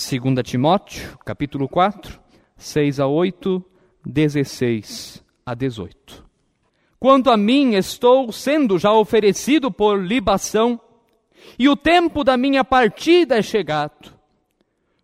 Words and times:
2 0.00 0.44
Timóteo, 0.44 1.18
capítulo 1.24 1.68
4, 1.68 2.20
6 2.56 3.00
a 3.00 3.08
8, 3.08 3.64
16 4.06 5.24
a 5.44 5.54
18. 5.54 6.24
Quanto 7.00 7.32
a 7.32 7.36
mim, 7.36 7.74
estou 7.74 8.30
sendo 8.30 8.78
já 8.78 8.92
oferecido 8.92 9.72
por 9.72 10.00
libação, 10.00 10.80
e 11.58 11.68
o 11.68 11.74
tempo 11.74 12.22
da 12.22 12.36
minha 12.36 12.62
partida 12.62 13.38
é 13.38 13.42
chegado. 13.42 14.14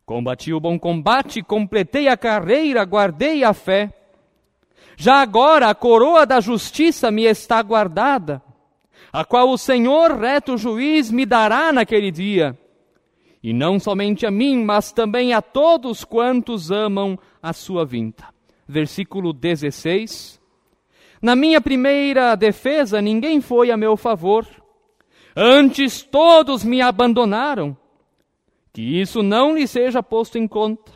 Combati 0.06 0.52
o 0.52 0.60
bom 0.60 0.78
combate, 0.78 1.42
completei 1.42 2.06
a 2.06 2.16
carreira, 2.16 2.84
guardei 2.84 3.42
a 3.42 3.52
fé. 3.52 3.92
Já 4.96 5.16
agora 5.16 5.70
a 5.70 5.74
coroa 5.74 6.24
da 6.24 6.40
justiça 6.40 7.10
me 7.10 7.24
está 7.24 7.60
guardada, 7.60 8.40
a 9.12 9.24
qual 9.24 9.50
o 9.50 9.58
Senhor, 9.58 10.12
reto 10.12 10.56
juiz, 10.56 11.10
me 11.10 11.26
dará 11.26 11.72
naquele 11.72 12.12
dia 12.12 12.56
e 13.44 13.52
não 13.52 13.78
somente 13.78 14.24
a 14.24 14.30
mim, 14.30 14.64
mas 14.64 14.90
também 14.90 15.34
a 15.34 15.42
todos 15.42 16.02
quantos 16.02 16.70
amam 16.70 17.18
a 17.42 17.52
sua 17.52 17.84
vinda. 17.84 18.24
Versículo 18.66 19.34
16. 19.34 20.40
Na 21.20 21.36
minha 21.36 21.60
primeira 21.60 22.34
defesa, 22.36 23.02
ninguém 23.02 23.42
foi 23.42 23.70
a 23.70 23.76
meu 23.76 23.98
favor, 23.98 24.46
antes 25.36 26.00
todos 26.00 26.64
me 26.64 26.80
abandonaram. 26.80 27.76
Que 28.72 28.80
isso 28.80 29.22
não 29.22 29.54
lhe 29.54 29.66
seja 29.66 30.02
posto 30.02 30.38
em 30.38 30.48
conta. 30.48 30.90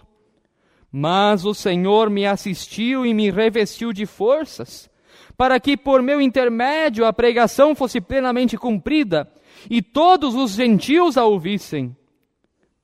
Mas 0.91 1.45
o 1.45 1.53
Senhor 1.53 2.09
me 2.09 2.25
assistiu 2.25 3.05
e 3.05 3.13
me 3.13 3.31
revestiu 3.31 3.93
de 3.93 4.07
forças, 4.07 4.89
para 5.37 5.61
que 5.61 5.77
por 5.77 6.01
meu 6.01 6.19
intermédio 6.19 7.05
a 7.05 7.13
pregação 7.13 7.75
fosse 7.75 8.01
plenamente 8.01 8.57
cumprida 8.57 9.31
e 9.69 9.83
todos 9.83 10.35
os 10.35 10.53
gentios 10.53 11.19
a 11.19 11.27
ouvissem 11.27 11.95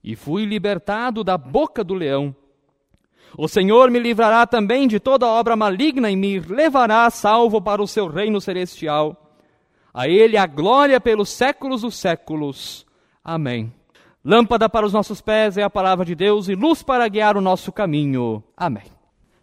e 0.05 0.15
fui 0.15 0.45
libertado 0.45 1.25
da 1.25 1.39
boca 1.39 1.83
do 1.83 1.95
leão. 1.95 2.37
O 3.37 3.49
Senhor 3.49 3.91
me 3.91 3.99
livrará 3.99 4.47
também 4.47 4.87
de 4.87 5.01
toda 5.01 5.27
obra 5.27 5.57
maligna 5.57 6.11
e 6.11 6.15
me 6.15 6.39
levará 6.39 7.09
salvo 7.11 7.61
para 7.61 7.83
o 7.83 7.89
seu 7.89 8.07
reino 8.07 8.41
celestial. 8.41 9.35
A 9.93 10.07
Ele 10.07 10.37
a 10.37 10.47
glória 10.47 11.01
pelos 11.01 11.31
séculos 11.31 11.81
dos 11.81 11.97
séculos. 11.97 12.87
Amém. 13.25 13.73
Lâmpada 14.25 14.69
para 14.69 14.87
os 14.87 14.93
nossos 14.93 15.21
pés 15.21 15.57
é 15.57 15.63
a 15.63 15.71
palavra 15.71 16.05
de 16.05 16.15
Deus 16.15 16.49
e 16.49 16.55
luz 16.55 16.83
para 16.83 17.09
guiar 17.09 17.37
o 17.37 17.41
nosso 17.41 17.73
caminho. 17.73 18.43
Amém. 18.57 18.85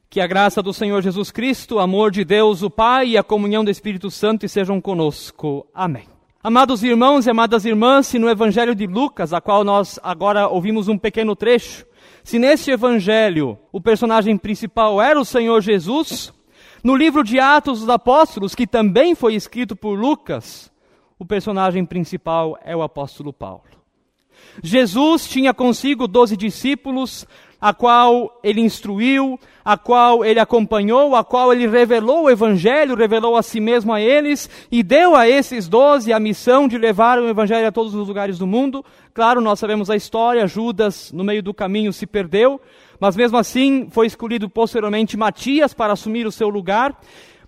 Que 0.09 0.22
a 0.22 0.28
graça 0.28 0.62
do 0.62 0.73
Senhor 0.73 1.02
Jesus 1.02 1.32
Cristo, 1.32 1.76
o 1.76 1.80
amor 1.80 2.12
de 2.12 2.23
Deus, 2.23 2.62
o 2.64 2.70
Pai 2.70 3.09
e 3.09 3.17
a 3.17 3.23
comunhão 3.23 3.64
do 3.64 3.72
Espírito 3.72 4.12
Santo 4.12 4.45
estejam 4.45 4.80
conosco. 4.80 5.66
Amém. 5.73 6.11
Amados 6.44 6.81
irmãos 6.81 7.28
e 7.28 7.30
amadas 7.30 7.66
irmãs, 7.66 8.08
se 8.08 8.17
no 8.17 8.28
Evangelho 8.28 8.73
de 8.73 8.88
Lucas, 8.88 9.31
a 9.31 9.39
qual 9.39 9.64
nós 9.64 10.00
agora 10.02 10.48
ouvimos 10.48 10.88
um 10.88 10.98
pequeno 10.98 11.36
trecho, 11.36 11.86
se 12.23 12.39
neste 12.39 12.72
Evangelho 12.72 13.59
o 13.72 13.80
personagem 13.80 14.36
principal 14.36 15.00
era 15.00 15.22
o 15.22 15.25
Senhor 15.25 15.61
Jesus, 15.61 16.33
no 16.83 16.95
livro 16.95 17.23
de 17.23 17.39
Atos 17.39 17.81
dos 17.81 17.89
Apóstolos, 17.89 18.56
que 18.56 18.66
também 18.66 19.14
foi 19.14 19.36
escrito 19.36 19.75
por 19.75 19.94
Lucas, 19.94 20.72
o 21.20 21.23
personagem 21.23 21.86
principal 21.86 22.58
é 22.66 22.76
o 22.76 22.81
apóstolo 22.81 23.31
Paulo. 23.31 23.61
Jesus 24.64 25.30
tinha 25.30 25.53
consigo 25.53 26.08
doze 26.08 26.36
discípulos, 26.36 27.28
a 27.62 27.73
qual 27.76 28.40
ele 28.44 28.59
instruiu, 28.59 29.40
a 29.64 29.78
qual 29.78 30.26
ele 30.26 30.40
acompanhou, 30.40 31.16
a 31.16 31.23
qual 31.23 31.54
ele 31.54 31.67
revelou 31.67 32.23
o 32.23 32.30
Evangelho, 32.30 32.95
revelou 32.95 33.38
a 33.38 33.44
si 33.44 33.59
mesmo 33.59 33.94
a 33.94 34.02
eles 34.02 34.50
e 34.72 34.81
deu 34.81 35.16
a 35.16 35.30
esses 35.30 35.67
doze 35.67 36.12
a 36.12 36.20
missão 36.20 36.67
de 36.67 36.80
levar 36.80 37.20
o 37.20 37.30
Evangelho 37.30 37.67
a 37.67 37.72
todos 37.72 37.94
os 37.94 38.08
lugares 38.08 38.39
do 38.39 38.48
mundo. 38.48 38.84
Claro, 39.14 39.39
nós 39.39 39.59
sabemos 39.59 39.92
a 39.92 39.95
história, 39.95 40.48
Judas 40.48 41.12
no 41.12 41.23
meio 41.23 41.44
do 41.44 41.54
caminho 41.54 41.94
se 41.94 42.08
perdeu, 42.08 42.59
mas 43.00 43.16
mesmo 43.16 43.38
assim 43.38 43.88
foi 43.92 44.08
escolhido 44.08 44.50
posteriormente 44.50 45.16
Matias 45.16 45.72
para 45.72 45.94
assumir 45.94 46.26
o 46.26 46.32
seu 46.32 46.50
lugar. 46.50 47.00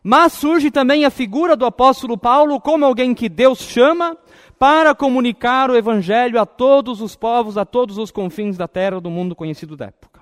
Mas 0.03 0.34
surge 0.34 0.69
também 0.69 1.06
a 1.06 1.09
figura 1.09 1.56
do 1.56 1.66
apóstolo 1.66 2.18
Paulo 2.18 2.59
como 2.59 2.85
alguém 2.85 3.16
que 3.16 3.30
Deus 3.30 3.59
chama 3.59 4.18
para 4.63 4.96
comunicar 4.96 5.69
o 5.69 5.75
evangelho 5.75 6.40
a 6.40 6.46
todos 6.46 7.01
os 7.01 7.18
povos, 7.18 7.57
a 7.57 7.66
todos 7.66 7.97
os 7.97 8.12
confins 8.12 8.56
da 8.56 8.66
terra 8.66 9.01
do 9.01 9.09
mundo 9.09 9.35
conhecido 9.35 9.75
da 9.75 9.88
época. 9.88 10.22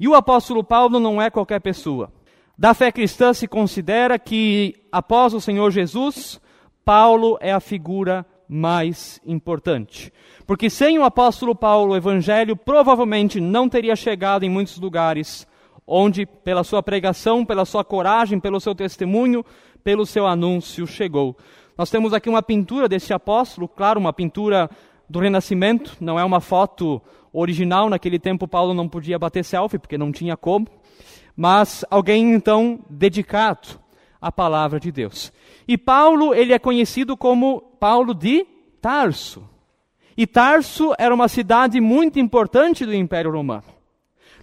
E 0.00 0.08
o 0.08 0.16
apóstolo 0.16 0.64
Paulo 0.64 0.98
não 0.98 1.22
é 1.22 1.30
qualquer 1.30 1.60
pessoa. 1.60 2.12
Da 2.58 2.74
fé 2.74 2.90
cristã 2.90 3.32
se 3.32 3.46
considera 3.46 4.18
que 4.18 4.74
após 4.90 5.32
o 5.32 5.40
Senhor 5.40 5.70
Jesus, 5.70 6.40
Paulo 6.84 7.38
é 7.40 7.52
a 7.52 7.60
figura 7.60 8.26
mais 8.48 9.20
importante. 9.24 10.12
Porque 10.44 10.68
sem 10.68 10.98
o 10.98 11.04
apóstolo 11.04 11.54
Paulo, 11.54 11.92
o 11.92 11.96
evangelho 11.96 12.56
provavelmente 12.56 13.40
não 13.40 13.68
teria 13.68 13.94
chegado 13.94 14.42
em 14.42 14.50
muitos 14.50 14.76
lugares 14.80 15.46
onde, 15.86 16.26
pela 16.26 16.64
sua 16.64 16.82
pregação, 16.82 17.44
pela 17.44 17.64
sua 17.64 17.84
coragem, 17.84 18.40
pelo 18.40 18.58
seu 18.58 18.74
testemunho, 18.74 19.44
pelo 19.84 20.04
seu 20.04 20.26
anúncio, 20.26 20.84
chegou. 20.84 21.36
Nós 21.78 21.90
temos 21.90 22.12
aqui 22.12 22.28
uma 22.28 22.42
pintura 22.42 22.88
desse 22.88 23.14
apóstolo, 23.14 23.68
claro, 23.68 24.00
uma 24.00 24.12
pintura 24.12 24.68
do 25.08 25.20
Renascimento, 25.20 25.96
não 26.00 26.18
é 26.18 26.24
uma 26.24 26.40
foto 26.40 27.00
original, 27.32 27.88
naquele 27.88 28.18
tempo 28.18 28.48
Paulo 28.48 28.74
não 28.74 28.88
podia 28.88 29.16
bater 29.16 29.44
selfie, 29.44 29.78
porque 29.78 29.96
não 29.96 30.10
tinha 30.10 30.36
como, 30.36 30.66
mas 31.36 31.84
alguém 31.88 32.32
então 32.32 32.80
dedicado 32.90 33.68
à 34.20 34.32
palavra 34.32 34.80
de 34.80 34.90
Deus. 34.90 35.32
E 35.68 35.78
Paulo, 35.78 36.34
ele 36.34 36.52
é 36.52 36.58
conhecido 36.58 37.16
como 37.16 37.60
Paulo 37.78 38.12
de 38.12 38.44
Tarso. 38.82 39.48
E 40.16 40.26
Tarso 40.26 40.92
era 40.98 41.14
uma 41.14 41.28
cidade 41.28 41.80
muito 41.80 42.18
importante 42.18 42.84
do 42.84 42.92
Império 42.92 43.30
Romano. 43.30 43.78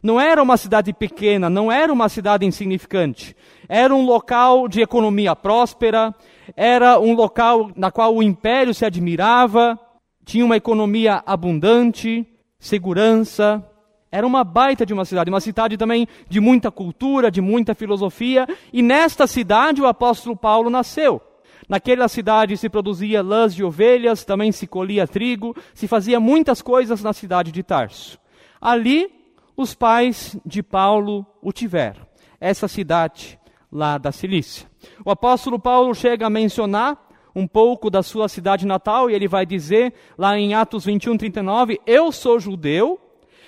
Não 0.02 0.22
era 0.22 0.42
uma 0.42 0.56
cidade 0.56 0.94
pequena, 0.94 1.50
não 1.50 1.70
era 1.70 1.92
uma 1.92 2.08
cidade 2.08 2.46
insignificante. 2.46 3.36
Era 3.68 3.94
um 3.94 4.06
local 4.06 4.70
de 4.70 4.80
economia 4.80 5.36
próspera, 5.36 6.16
era 6.56 7.00
um 7.00 7.14
local 7.14 7.72
na 7.76 7.92
qual 7.92 8.16
o 8.16 8.24
império 8.24 8.74
se 8.74 8.86
admirava, 8.86 9.80
tinha 10.26 10.44
uma 10.44 10.58
economia 10.58 11.24
abundante, 11.26 12.26
segurança. 12.60 13.64
Era 14.12 14.26
uma 14.26 14.44
baita 14.44 14.86
de 14.86 14.94
uma 14.94 15.06
cidade, 15.06 15.30
uma 15.30 15.42
cidade 15.42 15.78
também 15.78 16.08
de 16.30 16.40
muita 16.40 16.72
cultura, 16.72 17.30
de 17.30 17.42
muita 17.42 17.76
filosofia, 17.76 18.48
e 18.72 18.82
nesta 18.82 19.28
cidade 19.28 19.82
o 19.82 19.88
apóstolo 19.88 20.36
Paulo 20.36 20.70
nasceu. 20.70 21.22
Naquela 21.68 22.08
cidade 22.08 22.56
se 22.58 22.70
produzia 22.70 23.22
lãs 23.22 23.54
de 23.54 23.64
ovelhas, 23.64 24.24
também 24.24 24.52
se 24.52 24.68
colhia 24.68 25.08
trigo, 25.08 25.56
se 25.74 25.88
fazia 25.88 26.20
muitas 26.20 26.62
coisas 26.62 27.04
na 27.04 27.12
cidade 27.12 27.52
de 27.52 27.64
Tarso. 27.64 28.20
Ali 28.62 29.12
os 29.58 29.74
pais 29.74 30.38
de 30.46 30.62
Paulo 30.62 31.26
o 31.42 31.52
tiveram, 31.52 32.06
essa 32.40 32.68
cidade 32.68 33.40
lá 33.72 33.98
da 33.98 34.12
Cilícia. 34.12 34.68
O 35.04 35.12
apóstolo 35.12 35.60
Paulo 35.60 35.94
chega 35.94 36.28
a 36.28 36.30
mencionar 36.30 36.98
um 37.36 37.46
pouco 37.46 37.90
da 37.90 38.02
sua 38.02 38.30
cidade 38.30 38.66
natal 38.66 39.10
e 39.10 39.14
ele 39.14 39.28
vai 39.28 39.46
dizer 39.46 39.94
lá 40.18 40.38
em 40.38 40.54
Atos 40.54 40.86
21, 40.86 41.18
39: 41.18 41.80
Eu 41.86 42.12
sou 42.12 42.40
judeu, 42.40 43.00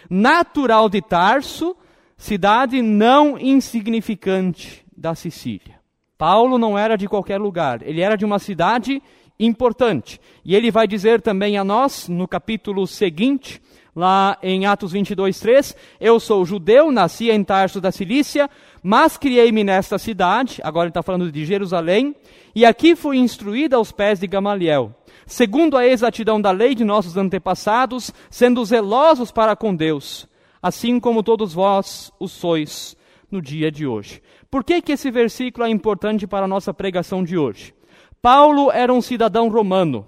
natural 0.09 0.90
de 0.90 1.02
Tarso, 1.02 1.75
cidade 2.18 2.81
não 2.81 3.38
insignificante 3.38 4.86
da 4.96 5.16
Sicília. 5.16 5.78
Paulo 6.18 6.58
não 6.58 6.78
era 6.78 6.98
de 6.98 7.08
qualquer 7.08 7.40
lugar, 7.40 7.81
ele 7.84 8.02
era 8.02 8.18
de 8.18 8.25
uma 8.25 8.40
cidade 8.40 9.02
importante. 9.40 10.19
E 10.44 10.56
ele 10.56 10.72
vai 10.72 10.88
dizer 10.88 11.22
também 11.22 11.58
a 11.58 11.64
nós, 11.64 12.09
no 12.09 12.28
capítulo 12.28 12.88
seguinte, 12.88 13.62
lá 13.97 14.38
em 14.44 14.68
Atos 14.68 14.91
22, 14.91 15.40
3, 15.40 15.75
eu 16.00 16.19
sou 16.19 16.46
judeu, 16.46 16.91
nasci 16.91 17.31
em 17.31 17.44
Tarso 17.44 17.81
da 17.81 17.91
Cilícia, 17.91 18.47
mas 18.84 19.18
criei-me 19.18 19.63
nesta 19.63 19.97
cidade, 19.97 20.62
agora 20.63 20.85
ele 20.85 20.91
está 20.91 21.02
falando 21.02 21.31
de 21.31 21.44
Jerusalém, 21.44 22.16
e 22.53 22.63
aqui 22.63 22.96
fui 22.96 23.18
instruído 23.18 23.75
aos 23.75 23.91
pés 23.91 24.19
de 24.19 24.28
Gamaliel, 24.28 24.94
segundo 25.25 25.75
a 25.75 25.88
exatidão 25.88 26.40
da 26.40 26.52
lei 26.52 26.75
de 26.75 26.84
nossos 26.84 27.18
antepassados, 27.18 28.13
sendo 28.30 28.63
zelosos 28.63 29.31
para 29.31 29.56
com 29.56 29.75
Deus, 29.75 30.28
assim 30.62 31.00
como 31.00 31.24
todos 31.24 31.51
vós 31.51 32.13
o 32.19 32.27
sois 32.27 32.95
no 33.31 33.42
dia 33.42 33.72
de 33.72 33.88
hoje. 33.88 34.22
Por 34.51 34.63
que, 34.63 34.80
que 34.80 34.92
esse 34.92 35.10
versículo 35.10 35.66
é 35.66 35.72
importante 35.72 36.27
para 36.27 36.45
a 36.45 36.48
nossa 36.48 36.72
pregação 36.72 37.24
de 37.24 37.36
hoje? 37.36 37.74
Paulo 38.22 38.72
era 38.72 38.94
um 38.94 39.01
cidadão 39.01 39.50
romano. 39.50 40.06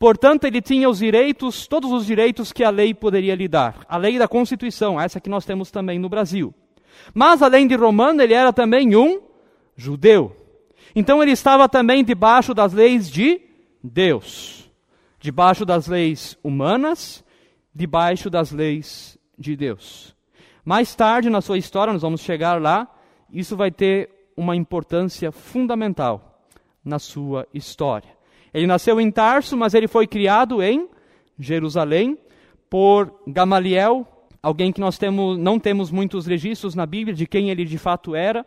Portanto, 0.00 0.44
ele 0.44 0.62
tinha 0.62 0.88
os 0.88 0.96
direitos, 0.96 1.66
todos 1.66 1.92
os 1.92 2.06
direitos 2.06 2.54
que 2.54 2.64
a 2.64 2.70
lei 2.70 2.94
poderia 2.94 3.34
lhe 3.34 3.46
dar. 3.46 3.84
A 3.86 3.98
lei 3.98 4.18
da 4.18 4.26
Constituição, 4.26 4.98
essa 4.98 5.20
que 5.20 5.28
nós 5.28 5.44
temos 5.44 5.70
também 5.70 5.98
no 5.98 6.08
Brasil. 6.08 6.54
Mas, 7.12 7.42
além 7.42 7.66
de 7.66 7.74
romano, 7.76 8.22
ele 8.22 8.32
era 8.32 8.50
também 8.50 8.96
um 8.96 9.20
judeu. 9.76 10.34
Então, 10.96 11.22
ele 11.22 11.32
estava 11.32 11.68
também 11.68 12.02
debaixo 12.02 12.54
das 12.54 12.72
leis 12.72 13.10
de 13.10 13.42
Deus. 13.84 14.70
Debaixo 15.18 15.66
das 15.66 15.86
leis 15.86 16.34
humanas, 16.42 17.22
debaixo 17.74 18.30
das 18.30 18.52
leis 18.52 19.18
de 19.38 19.54
Deus. 19.54 20.16
Mais 20.64 20.94
tarde 20.94 21.28
na 21.28 21.42
sua 21.42 21.58
história, 21.58 21.92
nós 21.92 22.00
vamos 22.00 22.22
chegar 22.22 22.58
lá, 22.58 22.88
isso 23.30 23.54
vai 23.54 23.70
ter 23.70 24.08
uma 24.34 24.56
importância 24.56 25.30
fundamental 25.30 26.42
na 26.82 26.98
sua 26.98 27.46
história. 27.52 28.18
Ele 28.52 28.66
nasceu 28.66 29.00
em 29.00 29.10
Tarso, 29.10 29.56
mas 29.56 29.74
ele 29.74 29.86
foi 29.88 30.06
criado 30.06 30.62
em 30.62 30.88
Jerusalém 31.38 32.18
por 32.68 33.12
Gamaliel, 33.26 34.06
alguém 34.42 34.72
que 34.72 34.80
nós 34.80 34.96
temos, 34.98 35.38
não 35.38 35.58
temos 35.58 35.90
muitos 35.90 36.26
registros 36.26 36.74
na 36.74 36.86
Bíblia 36.86 37.14
de 37.14 37.26
quem 37.26 37.50
ele 37.50 37.64
de 37.64 37.78
fato 37.78 38.14
era, 38.14 38.46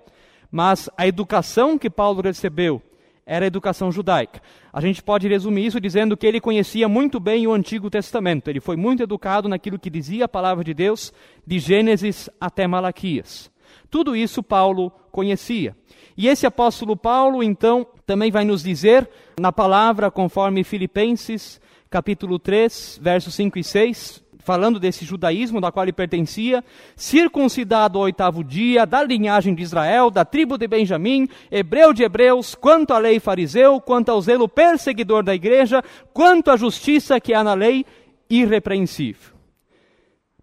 mas 0.51 0.89
a 0.97 1.07
educação 1.07 1.77
que 1.77 1.89
Paulo 1.89 2.21
recebeu 2.21 2.81
era 3.25 3.45
a 3.45 3.47
educação 3.47 3.91
judaica. 3.91 4.41
A 4.71 4.81
gente 4.81 5.01
pode 5.01 5.27
resumir 5.27 5.65
isso 5.65 5.79
dizendo 5.79 6.17
que 6.17 6.27
ele 6.27 6.41
conhecia 6.41 6.87
muito 6.87 7.19
bem 7.19 7.47
o 7.47 7.53
Antigo 7.53 7.89
Testamento. 7.89 8.49
Ele 8.49 8.59
foi 8.59 8.75
muito 8.75 9.03
educado 9.03 9.47
naquilo 9.47 9.79
que 9.79 9.89
dizia 9.89 10.25
a 10.25 10.29
palavra 10.29 10.63
de 10.63 10.73
Deus, 10.73 11.13
de 11.45 11.59
Gênesis 11.59 12.29
até 12.39 12.67
Malaquias. 12.67 13.51
Tudo 13.89 14.15
isso 14.15 14.43
Paulo 14.43 14.91
conhecia. 15.11 15.75
E 16.15 16.27
esse 16.27 16.45
apóstolo 16.45 16.95
Paulo, 16.95 17.41
então, 17.41 17.85
também 18.05 18.31
vai 18.31 18.45
nos 18.45 18.63
dizer 18.63 19.09
na 19.39 19.51
palavra, 19.51 20.11
conforme 20.11 20.63
Filipenses, 20.63 21.59
capítulo 21.89 22.37
3, 22.37 22.99
versos 23.01 23.33
5 23.35 23.59
e 23.59 23.63
6, 23.63 24.23
falando 24.39 24.79
desse 24.79 25.05
judaísmo 25.05 25.61
da 25.61 25.71
qual 25.71 25.85
ele 25.85 25.93
pertencia, 25.93 26.63
circuncidado 26.95 27.97
ao 27.97 28.05
oitavo 28.05 28.43
dia, 28.43 28.85
da 28.85 29.01
linhagem 29.01 29.55
de 29.55 29.63
Israel, 29.63 30.11
da 30.11 30.25
tribo 30.25 30.57
de 30.57 30.67
Benjamim, 30.67 31.27
hebreu 31.49 31.93
de 31.93 32.03
hebreus, 32.03 32.53
quanto 32.53 32.93
à 32.93 32.99
lei 32.99 33.19
fariseu, 33.19 33.79
quanto 33.79 34.09
ao 34.09 34.21
zelo 34.21 34.47
perseguidor 34.47 35.23
da 35.23 35.33
igreja, 35.33 35.81
quanto 36.13 36.51
à 36.51 36.57
justiça 36.57 37.19
que 37.19 37.33
há 37.33 37.43
na 37.43 37.53
lei, 37.53 37.85
irrepreensível. 38.29 39.33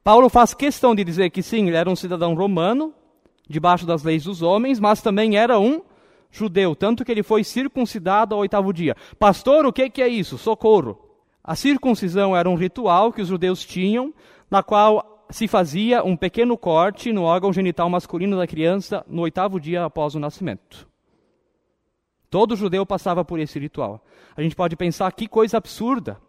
Paulo 0.03 0.31
faz 0.31 0.55
questão 0.55 0.95
de 0.95 1.05
dizer 1.05 1.31
que 1.31 1.43
sim, 1.43 1.69
ele 1.69 1.77
era 1.77 1.91
um 1.91 1.97
cidadão 1.97 2.35
romano, 2.35 2.95
debaixo 3.51 3.85
das 3.85 4.05
leis 4.05 4.23
dos 4.23 4.43
homens, 4.43 4.79
mas 4.79 5.03
também 5.03 5.37
era 5.37 5.59
um 5.59 5.83
judeu, 6.31 6.77
tanto 6.77 7.05
que 7.05 7.11
ele 7.11 7.25
foi 7.25 7.43
circuncidado 7.43 8.35
ao 8.35 8.43
oitavo 8.43 8.73
dia. 8.73 8.97
Pastor, 9.19 9.67
o 9.67 9.73
que, 9.73 10.01
é 10.01 10.09
isso? 10.09 10.39
Socorro. 10.39 10.97
A 11.43 11.57
circuncisão 11.57 12.37
era 12.37 12.49
um 12.49 12.55
ritual 12.55 13.13
que 13.13 13.21
os 13.21 13.27
judeus 13.27 13.65
tinham, 13.65 14.15
na 14.49 14.63
qual 14.63 15.27
se 15.31 15.49
fazia 15.49 16.05
um 16.05 16.17
pequeno 16.17 16.57
corte 16.57 17.13
no 17.13 17.23
órgão 17.23 17.53
genital 17.53 17.91
masculino 17.91 18.37
da 18.37 18.47
criança 18.47 19.05
no 19.09 19.23
oitavo 19.23 19.59
dia 19.59 19.85
após 19.85 20.15
o 20.15 20.21
nascimento. 20.21 20.89
Todo 22.29 22.55
judeu 22.55 22.87
passava 22.87 23.25
por 23.25 23.41
esse 23.41 23.59
ritual. 23.59 24.05
A 24.37 24.43
gente 24.43 24.55
pode 24.55 24.77
pensar 24.77 25.11
que 25.11 25.27
coisa 25.27 25.57
absurda. 25.57 26.21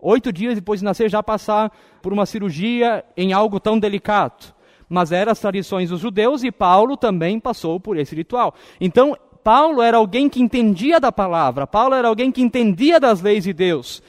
Oito 0.00 0.32
dias 0.32 0.56
depois 0.56 0.80
de 0.80 0.84
nascer, 0.84 1.08
já 1.08 1.22
passar 1.22 1.70
por 2.02 2.12
uma 2.12 2.26
cirurgia 2.26 3.04
em 3.16 3.32
algo 3.32 3.60
tão 3.60 3.78
delicado. 3.78 4.52
Mas 4.88 5.12
eram 5.12 5.32
as 5.32 5.40
tradições 5.40 5.90
dos 5.90 6.00
judeus 6.00 6.44
e 6.44 6.52
Paulo 6.52 6.96
também 6.96 7.40
passou 7.40 7.80
por 7.80 7.96
esse 7.96 8.14
ritual. 8.14 8.54
Então, 8.80 9.16
Paulo 9.42 9.82
era 9.82 9.96
alguém 9.96 10.28
que 10.28 10.42
entendia 10.42 10.98
da 10.98 11.12
palavra, 11.12 11.66
Paulo 11.66 11.94
era 11.94 12.08
alguém 12.08 12.32
que 12.32 12.42
entendia 12.42 12.98
das 12.98 13.20
leis 13.20 13.44
de 13.44 13.52
Deus. 13.52 14.02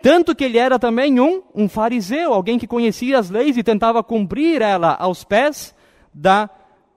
Tanto 0.00 0.34
que 0.34 0.44
ele 0.44 0.58
era 0.58 0.78
também 0.78 1.18
um, 1.18 1.42
um 1.54 1.68
fariseu, 1.68 2.32
alguém 2.32 2.58
que 2.58 2.66
conhecia 2.66 3.18
as 3.18 3.30
leis 3.30 3.56
e 3.56 3.62
tentava 3.62 4.02
cumprir 4.02 4.62
ela 4.62 4.94
aos 4.94 5.24
pés 5.24 5.74
da 6.14 6.48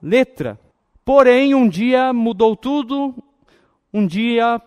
letra. 0.02 0.60
Porém, 1.04 1.56
um 1.56 1.68
dia 1.68 2.14
mudou 2.14 2.56
tudo, 2.56 3.14
um 3.92 4.06
dia 4.06 4.62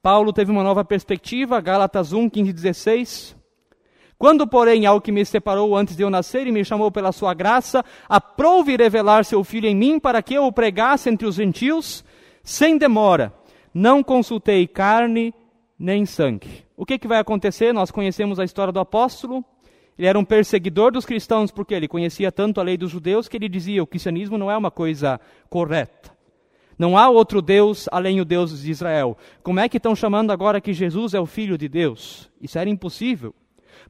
Paulo 0.00 0.32
teve 0.32 0.50
uma 0.50 0.62
nova 0.62 0.84
perspectiva, 0.84 1.60
Gálatas 1.60 2.12
1, 2.12 2.28
15 2.30 2.50
e 2.50 2.52
16. 2.52 3.43
Quando, 4.24 4.46
porém, 4.46 4.86
ao 4.86 5.02
que 5.02 5.12
me 5.12 5.22
separou 5.22 5.76
antes 5.76 5.94
de 5.94 6.02
eu 6.02 6.08
nascer 6.08 6.46
e 6.46 6.50
me 6.50 6.64
chamou 6.64 6.90
pela 6.90 7.12
sua 7.12 7.34
graça, 7.34 7.84
aprove 8.08 8.74
revelar 8.74 9.22
seu 9.22 9.44
filho 9.44 9.68
em 9.68 9.76
mim 9.76 10.00
para 10.00 10.22
que 10.22 10.32
eu 10.32 10.46
o 10.46 10.50
pregasse 10.50 11.10
entre 11.10 11.26
os 11.26 11.34
gentios, 11.34 12.02
sem 12.42 12.78
demora. 12.78 13.34
Não 13.74 14.02
consultei 14.02 14.66
carne 14.66 15.34
nem 15.78 16.06
sangue. 16.06 16.64
O 16.74 16.86
que, 16.86 16.98
que 16.98 17.06
vai 17.06 17.18
acontecer? 17.18 17.74
Nós 17.74 17.90
conhecemos 17.90 18.40
a 18.40 18.44
história 18.44 18.72
do 18.72 18.80
apóstolo. 18.80 19.44
Ele 19.98 20.08
era 20.08 20.18
um 20.18 20.24
perseguidor 20.24 20.90
dos 20.90 21.04
cristãos 21.04 21.50
porque 21.50 21.74
ele 21.74 21.86
conhecia 21.86 22.32
tanto 22.32 22.62
a 22.62 22.64
lei 22.64 22.78
dos 22.78 22.90
judeus 22.90 23.28
que 23.28 23.36
ele 23.36 23.46
dizia: 23.46 23.82
o 23.82 23.86
cristianismo 23.86 24.38
não 24.38 24.50
é 24.50 24.56
uma 24.56 24.70
coisa 24.70 25.20
correta. 25.50 26.16
Não 26.78 26.96
há 26.96 27.10
outro 27.10 27.42
Deus 27.42 27.90
além 27.92 28.22
o 28.22 28.24
Deus 28.24 28.62
de 28.62 28.70
Israel. 28.70 29.18
Como 29.42 29.60
é 29.60 29.68
que 29.68 29.76
estão 29.76 29.94
chamando 29.94 30.30
agora 30.30 30.62
que 30.62 30.72
Jesus 30.72 31.12
é 31.12 31.20
o 31.20 31.26
Filho 31.26 31.58
de 31.58 31.68
Deus? 31.68 32.30
Isso 32.40 32.58
era 32.58 32.70
impossível. 32.70 33.34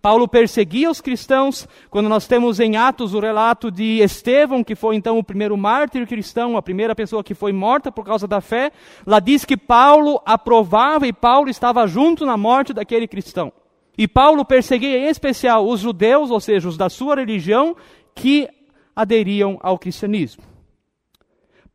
Paulo 0.01 0.29
perseguia 0.29 0.91
os 0.91 1.01
cristãos, 1.01 1.67
quando 1.91 2.09
nós 2.09 2.27
temos 2.27 2.61
em 2.61 2.77
Atos 2.77 3.15
o 3.15 3.21
relato 3.21 3.71
de 3.71 4.01
Estevão, 4.01 4.63
que 4.63 4.75
foi 4.75 4.97
então 4.97 5.19
o 5.19 5.25
primeiro 5.25 5.57
mártir 5.57 6.07
cristão, 6.07 6.57
a 6.57 6.63
primeira 6.63 6.95
pessoa 6.95 7.25
que 7.25 7.35
foi 7.35 7.53
morta 7.53 7.91
por 7.91 8.05
causa 8.05 8.27
da 8.27 8.41
fé, 8.41 8.71
lá 9.07 9.21
diz 9.21 9.45
que 9.45 9.57
Paulo 9.57 10.21
aprovava 10.27 11.07
e 11.07 11.13
Paulo 11.13 11.49
estava 11.49 11.87
junto 11.87 12.27
na 12.27 12.37
morte 12.37 12.73
daquele 12.73 13.09
cristão. 13.09 13.53
E 13.97 14.09
Paulo 14.09 14.45
perseguia 14.45 14.99
em 14.99 15.07
especial 15.07 15.67
os 15.67 15.81
judeus, 15.81 16.31
ou 16.31 16.41
seja, 16.41 16.69
os 16.69 16.77
da 16.77 16.89
sua 16.89 17.17
religião, 17.17 17.77
que 18.15 18.49
aderiam 18.95 19.59
ao 19.63 19.79
cristianismo. 19.79 20.43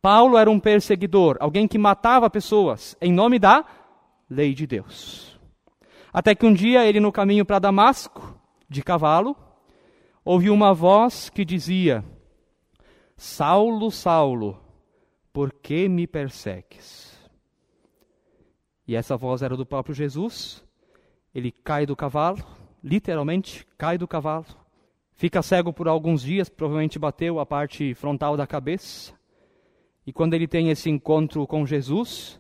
Paulo 0.01 0.37
era 0.37 0.49
um 0.49 0.59
perseguidor, 0.59 1.37
alguém 1.39 1.67
que 1.67 1.77
matava 1.77 2.29
pessoas 2.29 2.95
em 3.01 3.11
nome 3.11 3.37
da 3.37 3.65
lei 4.29 4.53
de 4.53 4.65
Deus. 4.65 5.28
Até 6.11 6.33
que 6.33 6.45
um 6.45 6.53
dia 6.53 6.85
ele, 6.85 6.99
no 6.99 7.11
caminho 7.11 7.45
para 7.45 7.59
Damasco, 7.59 8.39
de 8.67 8.83
cavalo, 8.83 9.35
ouviu 10.23 10.53
uma 10.53 10.73
voz 10.73 11.29
que 11.29 11.43
dizia: 11.45 12.03
Saulo, 13.15 13.91
Saulo, 13.91 14.59
por 15.31 15.51
que 15.51 15.87
me 15.87 16.07
persegues? 16.07 17.17
E 18.87 18.95
essa 18.95 19.15
voz 19.15 19.41
era 19.41 19.55
do 19.55 19.65
próprio 19.65 19.93
Jesus. 19.93 20.63
Ele 21.33 21.51
cai 21.51 21.85
do 21.85 21.95
cavalo, 21.95 22.43
literalmente 22.83 23.65
cai 23.77 23.99
do 23.99 24.07
cavalo, 24.07 24.47
fica 25.13 25.43
cego 25.43 25.71
por 25.71 25.87
alguns 25.87 26.23
dias, 26.23 26.49
provavelmente 26.49 26.97
bateu 26.97 27.39
a 27.39 27.45
parte 27.45 27.93
frontal 27.93 28.35
da 28.35 28.47
cabeça. 28.47 29.13
E 30.07 30.11
quando 30.11 30.33
ele 30.33 30.47
tem 30.47 30.71
esse 30.71 30.89
encontro 30.89 31.45
com 31.45 31.67
Jesus, 31.67 32.39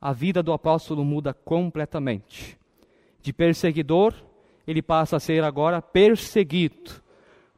a 0.00 0.14
vida 0.14 0.42
do 0.42 0.50
apóstolo 0.50 1.04
muda 1.04 1.34
completamente. 1.34 2.58
De 3.26 3.32
perseguidor, 3.32 4.14
ele 4.68 4.80
passa 4.80 5.16
a 5.16 5.18
ser 5.18 5.42
agora 5.42 5.82
perseguido 5.82 6.92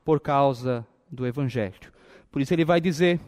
por 0.02 0.18
causa 0.18 0.82
do 1.12 1.26
Evangelho. 1.26 1.92
Por 2.32 2.40
isso 2.40 2.54
ele 2.54 2.64
vai 2.64 2.80
dizer: 2.80 3.20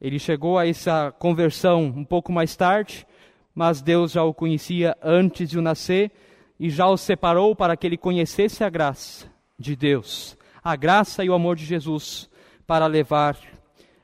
ele 0.00 0.18
chegou 0.18 0.58
a 0.58 0.66
essa 0.66 1.12
conversão 1.12 1.84
um 1.84 2.04
pouco 2.04 2.32
mais 2.32 2.56
tarde, 2.56 3.06
mas 3.54 3.80
Deus 3.80 4.10
já 4.10 4.24
o 4.24 4.34
conhecia 4.34 4.96
antes 5.00 5.48
de 5.48 5.56
o 5.56 5.62
nascer 5.62 6.10
e 6.58 6.68
já 6.68 6.88
o 6.88 6.96
separou 6.96 7.54
para 7.54 7.76
que 7.76 7.86
ele 7.86 7.96
conhecesse 7.96 8.64
a 8.64 8.68
graça 8.68 9.30
de 9.56 9.76
Deus, 9.76 10.36
a 10.60 10.74
graça 10.74 11.24
e 11.24 11.30
o 11.30 11.34
amor 11.34 11.54
de 11.54 11.64
Jesus 11.64 12.28
para 12.66 12.88
levar 12.88 13.38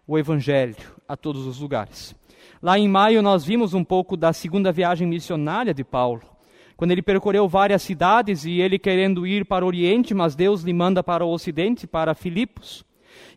o 0.07 0.17
Evangelho 0.17 0.77
a 1.09 1.17
todos 1.17 1.49
os 1.49 1.59
lugares. 1.59 2.15
Lá 2.63 2.79
em 2.79 2.87
maio 2.87 3.21
nós 3.21 3.45
vimos 3.45 3.75
um 3.75 3.83
pouco 3.83 4.17
da 4.17 4.33
segunda 4.33 4.71
viagem 4.71 5.09
missionária 5.09 5.75
de 5.75 5.83
Paulo 5.83 6.39
quando 6.81 6.93
ele 6.93 7.03
percorreu 7.03 7.47
várias 7.47 7.83
cidades 7.83 8.47
e 8.47 8.59
ele 8.59 8.79
querendo 8.79 9.27
ir 9.27 9.45
para 9.45 9.63
o 9.63 9.69
Oriente, 9.69 10.15
mas 10.15 10.35
Deus 10.35 10.63
lhe 10.63 10.73
manda 10.73 11.05
para 11.05 11.23
o 11.23 11.31
Ocidente, 11.31 11.87
para 11.87 12.15
Filipos. 12.15 12.87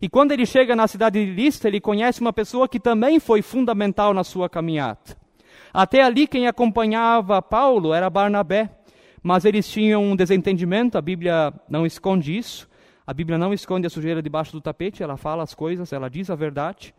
E 0.01 0.07
quando 0.07 0.31
ele 0.31 0.45
chega 0.45 0.77
na 0.77 0.87
cidade 0.87 1.25
de 1.25 1.29
Lista, 1.29 1.67
ele 1.67 1.81
conhece 1.81 2.21
uma 2.21 2.31
pessoa 2.31 2.69
que 2.69 2.79
também 2.79 3.19
foi 3.19 3.41
fundamental 3.41 4.13
na 4.13 4.23
sua 4.23 4.47
caminhada. 4.47 5.17
Até 5.73 6.01
ali 6.01 6.25
quem 6.25 6.47
acompanhava 6.47 7.41
Paulo 7.41 7.93
era 7.93 8.09
Barnabé, 8.09 8.69
mas 9.21 9.43
eles 9.43 9.67
tinham 9.67 10.01
um 10.01 10.15
desentendimento, 10.15 10.97
a 10.97 11.01
Bíblia 11.01 11.53
não 11.69 11.85
esconde 11.85 12.37
isso. 12.37 12.65
A 13.05 13.13
Bíblia 13.13 13.37
não 13.37 13.53
esconde 13.53 13.85
a 13.85 13.89
sujeira 13.89 14.21
debaixo 14.21 14.53
do 14.53 14.61
tapete, 14.61 15.03
ela 15.03 15.17
fala 15.17 15.43
as 15.43 15.53
coisas, 15.53 15.91
ela 15.91 16.09
diz 16.09 16.29
a 16.29 16.35
verdade. 16.35 16.95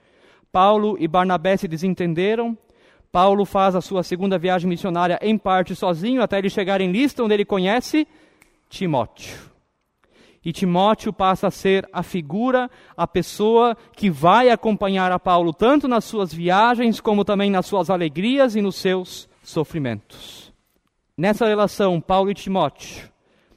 Paulo 0.52 0.98
e 1.00 1.08
Barnabé 1.08 1.56
se 1.56 1.66
desentenderam, 1.66 2.54
Paulo 3.14 3.44
faz 3.44 3.76
a 3.76 3.80
sua 3.80 4.02
segunda 4.02 4.36
viagem 4.36 4.68
missionária 4.68 5.20
em 5.22 5.38
parte 5.38 5.72
sozinho, 5.76 6.20
até 6.20 6.36
ele 6.36 6.50
chegar 6.50 6.80
em 6.80 6.90
Lista, 6.90 7.22
onde 7.22 7.32
ele 7.32 7.44
conhece 7.44 8.08
Timóteo. 8.68 9.38
E 10.44 10.52
Timóteo 10.52 11.12
passa 11.12 11.46
a 11.46 11.50
ser 11.52 11.88
a 11.92 12.02
figura, 12.02 12.68
a 12.96 13.06
pessoa 13.06 13.76
que 13.92 14.10
vai 14.10 14.50
acompanhar 14.50 15.12
a 15.12 15.18
Paulo 15.20 15.52
tanto 15.52 15.86
nas 15.86 16.04
suas 16.04 16.34
viagens, 16.34 17.00
como 17.00 17.24
também 17.24 17.52
nas 17.52 17.66
suas 17.66 17.88
alegrias 17.88 18.56
e 18.56 18.60
nos 18.60 18.74
seus 18.74 19.28
sofrimentos. 19.44 20.52
Nessa 21.16 21.46
relação, 21.46 22.00
Paulo 22.00 22.32
e 22.32 22.34
Timóteo, 22.34 23.08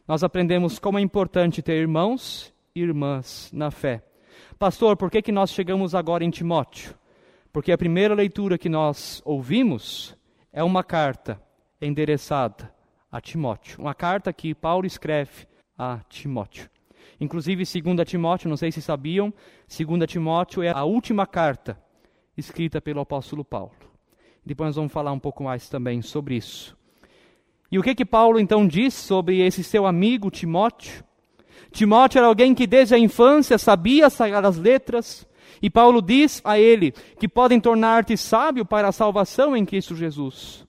nós 0.08 0.24
aprendemos 0.24 0.78
como 0.78 1.00
é 1.00 1.02
importante 1.02 1.64
ter 1.64 1.82
irmãos 1.82 2.54
e 2.76 2.82
irmãs 2.82 3.50
na 3.52 3.72
fé. 3.72 4.04
Pastor, 4.60 4.96
por 4.96 5.10
que, 5.10 5.20
que 5.20 5.32
nós 5.32 5.50
chegamos 5.50 5.96
agora 5.96 6.24
em 6.24 6.30
Timóteo? 6.30 6.94
Porque 7.58 7.72
a 7.72 7.78
primeira 7.78 8.14
leitura 8.14 8.56
que 8.56 8.70
nós 8.70 9.20
ouvimos 9.26 10.16
é 10.54 10.64
uma 10.64 10.84
carta 10.84 11.42
endereçada 11.82 12.72
a 13.12 13.20
Timóteo. 13.20 13.82
Uma 13.82 13.96
carta 13.96 14.32
que 14.32 14.54
Paulo 14.54 14.86
escreve 14.86 15.48
a 15.76 16.02
Timóteo. 16.08 16.70
Inclusive, 17.20 17.64
2 17.64 18.08
Timóteo, 18.08 18.48
não 18.48 18.58
sei 18.58 18.72
se 18.72 18.80
sabiam, 18.80 19.34
2 19.68 20.08
Timóteo 20.08 20.62
é 20.62 20.70
a 20.70 20.84
última 20.84 21.26
carta 21.26 21.82
escrita 22.38 22.80
pelo 22.80 23.00
apóstolo 23.00 23.44
Paulo. 23.44 23.74
Depois 24.46 24.68
nós 24.68 24.76
vamos 24.76 24.94
falar 24.94 25.12
um 25.12 25.20
pouco 25.20 25.44
mais 25.44 25.68
também 25.68 26.00
sobre 26.04 26.36
isso. 26.36 26.78
E 27.72 27.80
o 27.80 27.82
que 27.82 27.96
que 27.96 28.06
Paulo 28.06 28.40
então 28.40 28.68
diz 28.68 28.94
sobre 28.94 29.40
esse 29.40 29.64
seu 29.64 29.88
amigo 29.88 30.30
Timóteo? 30.30 31.04
Timóteo 31.72 32.20
era 32.20 32.28
alguém 32.28 32.54
que 32.54 32.68
desde 32.68 32.94
a 32.94 33.00
infância 33.00 33.58
sabia 33.58 34.06
as 34.06 34.58
letras, 34.58 35.27
e 35.62 35.70
Paulo 35.70 36.02
diz 36.02 36.42
a 36.44 36.60
ele 36.60 36.92
que 37.20 37.28
podem 37.28 37.60
tornar-te 37.60 38.16
sábio 38.18 38.66
para 38.66 38.88
a 38.88 38.92
salvação 38.92 39.56
em 39.56 39.66
Cristo 39.66 39.96
Jesus. 39.96 40.66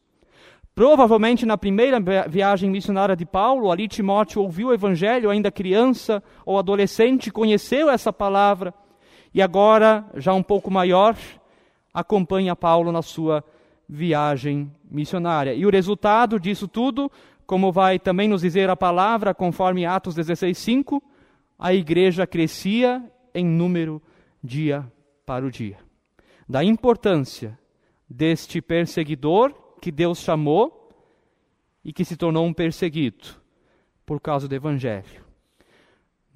Provavelmente 0.74 1.44
na 1.44 1.58
primeira 1.58 1.98
viagem 2.28 2.70
missionária 2.70 3.16
de 3.16 3.26
Paulo, 3.26 3.70
ali 3.70 3.88
Timóteo 3.88 4.42
ouviu 4.42 4.68
o 4.68 4.72
evangelho 4.72 5.28
ainda 5.28 5.50
criança 5.50 6.22
ou 6.46 6.58
adolescente, 6.58 7.32
conheceu 7.32 7.90
essa 7.90 8.12
palavra 8.12 8.72
e 9.34 9.42
agora, 9.42 10.06
já 10.14 10.32
um 10.32 10.42
pouco 10.42 10.70
maior, 10.70 11.16
acompanha 11.92 12.56
Paulo 12.56 12.92
na 12.92 13.02
sua 13.02 13.44
viagem 13.88 14.70
missionária. 14.90 15.54
E 15.54 15.66
o 15.66 15.70
resultado 15.70 16.38
disso 16.38 16.68
tudo, 16.68 17.10
como 17.46 17.72
vai 17.72 17.98
também 17.98 18.28
nos 18.28 18.42
dizer 18.42 18.70
a 18.70 18.76
palavra, 18.76 19.34
conforme 19.34 19.84
Atos 19.84 20.14
16:5, 20.14 21.02
a 21.58 21.74
igreja 21.74 22.26
crescia 22.26 23.02
em 23.34 23.44
número 23.44 24.00
dia 24.42 24.90
para 25.24 25.46
o 25.46 25.50
dia. 25.50 25.78
Da 26.48 26.64
importância 26.64 27.58
deste 28.08 28.60
perseguidor 28.60 29.54
que 29.80 29.92
Deus 29.92 30.18
chamou 30.18 30.90
e 31.84 31.92
que 31.92 32.04
se 32.04 32.16
tornou 32.16 32.46
um 32.46 32.52
perseguido 32.52 33.28
por 34.06 34.20
causa 34.20 34.48
do 34.48 34.54
evangelho. 34.54 35.24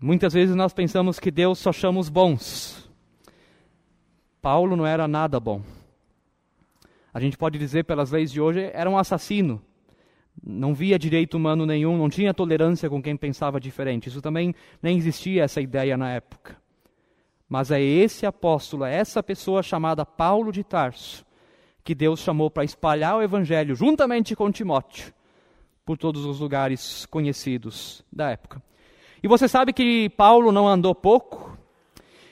Muitas 0.00 0.32
vezes 0.32 0.54
nós 0.54 0.72
pensamos 0.72 1.18
que 1.18 1.30
Deus 1.30 1.58
só 1.58 1.72
chama 1.72 2.00
os 2.00 2.08
bons. 2.08 2.90
Paulo 4.40 4.76
não 4.76 4.86
era 4.86 5.06
nada 5.06 5.38
bom 5.38 5.62
a 7.12 7.20
gente 7.20 7.36
pode 7.36 7.58
dizer 7.58 7.84
pelas 7.84 8.10
leis 8.10 8.32
de 8.32 8.40
hoje, 8.40 8.70
era 8.72 8.88
um 8.88 8.96
assassino. 8.96 9.62
Não 10.42 10.74
via 10.74 10.98
direito 10.98 11.36
humano 11.36 11.66
nenhum, 11.66 11.98
não 11.98 12.08
tinha 12.08 12.32
tolerância 12.32 12.88
com 12.88 13.02
quem 13.02 13.16
pensava 13.16 13.60
diferente. 13.60 14.08
Isso 14.08 14.22
também 14.22 14.54
nem 14.82 14.96
existia 14.96 15.44
essa 15.44 15.60
ideia 15.60 15.96
na 15.96 16.10
época. 16.10 16.56
Mas 17.52 17.70
é 17.70 17.78
esse 17.82 18.24
apóstolo, 18.24 18.82
é 18.82 18.96
essa 18.96 19.22
pessoa 19.22 19.62
chamada 19.62 20.06
Paulo 20.06 20.50
de 20.50 20.64
Tarso, 20.64 21.22
que 21.84 21.94
Deus 21.94 22.20
chamou 22.20 22.50
para 22.50 22.64
espalhar 22.64 23.18
o 23.18 23.22
evangelho 23.22 23.74
juntamente 23.74 24.34
com 24.34 24.50
Timóteo 24.50 25.12
por 25.84 25.98
todos 25.98 26.24
os 26.24 26.40
lugares 26.40 27.04
conhecidos 27.04 28.02
da 28.10 28.30
época. 28.30 28.62
E 29.22 29.28
você 29.28 29.46
sabe 29.46 29.74
que 29.74 30.08
Paulo 30.16 30.50
não 30.50 30.66
andou 30.66 30.94
pouco? 30.94 31.54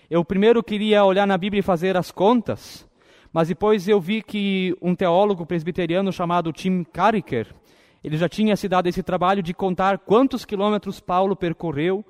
Eu 0.08 0.24
primeiro 0.24 0.62
queria 0.62 1.04
olhar 1.04 1.26
na 1.26 1.36
Bíblia 1.36 1.60
e 1.60 1.62
fazer 1.62 1.98
as 1.98 2.10
contas. 2.10 2.88
Mas 3.30 3.48
depois 3.48 3.86
eu 3.86 4.00
vi 4.00 4.22
que 4.22 4.74
um 4.80 4.94
teólogo 4.94 5.44
presbiteriano 5.44 6.10
chamado 6.10 6.50
Tim 6.50 6.82
Carricker, 6.82 7.54
ele 8.02 8.16
já 8.16 8.26
tinha 8.26 8.56
se 8.56 8.66
dado 8.66 8.86
esse 8.86 9.02
trabalho 9.02 9.42
de 9.42 9.52
contar 9.52 9.98
quantos 9.98 10.46
quilômetros 10.46 10.98
Paulo 10.98 11.36
percorreu 11.36 12.02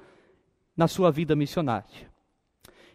na 0.76 0.86
sua 0.86 1.10
vida 1.10 1.34
missionária. 1.34 2.09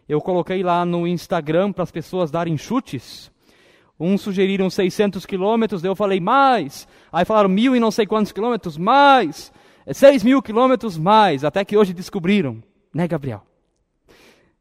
Eu 0.08 0.20
coloquei 0.20 0.62
lá 0.62 0.84
no 0.84 1.04
Instagram 1.06 1.72
para 1.72 1.82
as 1.82 1.90
pessoas 1.90 2.30
darem 2.30 2.56
chutes. 2.56 3.30
Uns 3.98 4.20
sugeriram 4.20 4.70
600 4.70 5.26
quilômetros, 5.26 5.82
eu 5.82 5.96
falei 5.96 6.20
mais. 6.20 6.86
Aí 7.10 7.24
falaram 7.24 7.48
mil 7.48 7.74
e 7.74 7.80
não 7.80 7.90
sei 7.90 8.06
quantos 8.06 8.30
quilômetros, 8.30 8.76
mais. 8.76 9.50
É 9.86 9.94
seis 9.94 10.22
mil 10.22 10.42
quilômetros 10.42 10.98
mais, 10.98 11.44
até 11.44 11.64
que 11.64 11.76
hoje 11.76 11.94
descobriram. 11.94 12.62
Né, 12.92 13.08
Gabriel? 13.08 13.42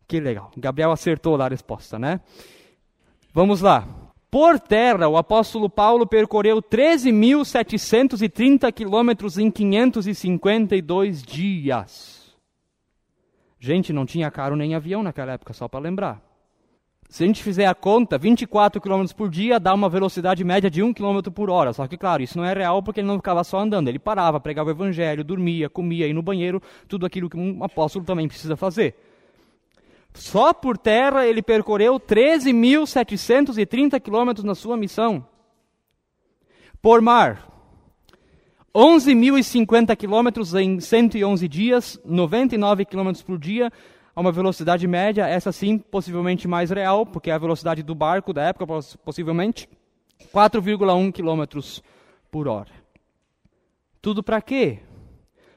Que 0.08 0.20
legal. 0.20 0.52
Gabriel 0.56 0.92
acertou 0.92 1.36
lá 1.36 1.46
a 1.46 1.50
resposta, 1.50 2.00
né? 2.00 2.22
Vamos 3.34 3.62
lá. 3.62 3.88
Por 4.32 4.60
terra, 4.60 5.08
o 5.08 5.18
apóstolo 5.18 5.70
Paulo 5.70 6.08
percorreu 6.08 6.62
13.730 6.62 8.72
quilômetros 8.72 9.38
em 9.38 9.52
552 9.52 11.22
dias. 11.24 12.25
Gente, 13.66 13.92
não 13.92 14.06
tinha 14.06 14.30
carro 14.30 14.56
nem 14.56 14.76
avião 14.76 15.02
naquela 15.02 15.32
época, 15.32 15.52
só 15.52 15.68
para 15.68 15.80
lembrar. 15.80 16.22
Se 17.10 17.24
a 17.24 17.26
gente 17.26 17.42
fizer 17.42 17.66
a 17.66 17.74
conta, 17.74 18.16
24 18.16 18.80
km 18.80 19.06
por 19.18 19.28
dia 19.28 19.60
dá 19.60 19.74
uma 19.74 19.90
velocidade 19.90 20.44
média 20.44 20.70
de 20.70 20.84
1 20.84 20.94
km 20.94 21.32
por 21.34 21.50
hora. 21.50 21.74
Só 21.74 21.88
que, 21.88 21.98
claro, 21.98 22.22
isso 22.22 22.38
não 22.38 22.46
é 22.46 22.54
real 22.54 22.84
porque 22.84 23.00
ele 23.00 23.08
não 23.08 23.16
ficava 23.16 23.44
só 23.44 23.58
andando. 23.58 23.88
Ele 23.88 23.98
parava, 23.98 24.40
pregava 24.40 24.70
o 24.70 24.72
evangelho, 24.72 25.24
dormia, 25.24 25.68
comia, 25.68 26.06
ia 26.06 26.14
no 26.14 26.22
banheiro, 26.22 26.62
tudo 26.88 27.08
aquilo 27.08 27.28
que 27.28 27.38
um 27.38 27.64
apóstolo 27.64 28.06
também 28.06 28.28
precisa 28.28 28.56
fazer. 28.56 28.94
Só 30.14 30.54
por 30.54 30.78
terra 30.78 31.26
ele 31.26 31.42
percorreu 31.42 32.00
13.730 32.00 34.00
quilômetros 34.00 34.44
na 34.44 34.54
sua 34.54 34.78
missão. 34.78 35.26
Por 36.84 37.02
mar, 37.02 37.55
11.050 38.76 39.96
quilômetros 39.96 40.54
em 40.54 40.82
111 40.82 41.48
dias, 41.48 41.98
99 42.04 42.84
quilômetros 42.84 43.24
por 43.24 43.40
dia, 43.40 43.72
a 44.14 44.20
uma 44.20 44.34
velocidade 44.34 44.86
média, 44.86 45.26
essa 45.26 45.54
sim 45.54 45.78
possivelmente 45.78 46.46
mais 46.46 46.72
real, 46.72 47.06
porque 47.06 47.30
é 47.30 47.34
a 47.34 47.38
velocidade 47.38 47.82
do 47.82 47.96
barco 47.96 48.34
da 48.34 48.44
época, 48.44 48.68
possivelmente, 49.06 49.70
4,1 50.34 51.14
quilômetros 51.14 51.82
por 52.30 52.50
hora. 52.50 52.72
Tudo 54.02 54.22
para 54.22 54.42
quê? 54.42 54.80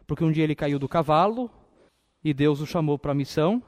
Porque 0.06 0.22
um 0.22 0.30
dia 0.30 0.44
ele 0.44 0.54
caiu 0.54 0.78
do 0.78 0.88
cavalo 0.88 1.50
e 2.22 2.32
Deus 2.32 2.60
o 2.60 2.66
chamou 2.66 3.00
para 3.00 3.10
a 3.10 3.16
missão 3.16 3.60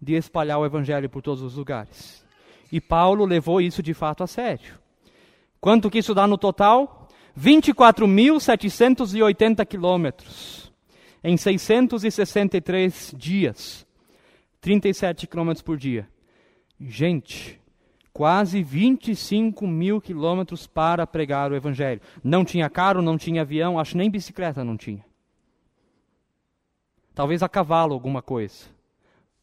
de 0.00 0.12
espalhar 0.12 0.58
o 0.58 0.66
evangelho 0.66 1.08
por 1.08 1.22
todos 1.22 1.42
os 1.42 1.56
lugares. 1.56 2.22
E 2.70 2.78
Paulo 2.78 3.24
levou 3.24 3.58
isso 3.58 3.82
de 3.82 3.94
fato 3.94 4.22
a 4.22 4.26
sério. 4.26 4.78
Quanto 5.58 5.88
que 5.88 5.98
isso 5.98 6.14
dá 6.14 6.26
no 6.26 6.36
total? 6.36 7.01
24.780 7.38 9.66
quilômetros 9.66 10.72
em 11.24 11.36
663 11.36 13.14
dias, 13.16 13.86
37 14.60 15.26
quilômetros 15.26 15.62
por 15.62 15.76
dia. 15.76 16.08
Gente, 16.80 17.60
quase 18.12 18.62
25 18.62 19.66
mil 19.66 20.00
quilômetros 20.00 20.66
para 20.66 21.06
pregar 21.06 21.52
o 21.52 21.56
Evangelho. 21.56 22.00
Não 22.22 22.44
tinha 22.44 22.68
carro, 22.68 23.00
não 23.00 23.16
tinha 23.16 23.42
avião, 23.42 23.78
acho 23.78 23.96
nem 23.96 24.10
bicicleta 24.10 24.64
não 24.64 24.76
tinha. 24.76 25.04
Talvez 27.14 27.42
a 27.42 27.48
cavalo 27.48 27.94
alguma 27.94 28.22
coisa. 28.22 28.66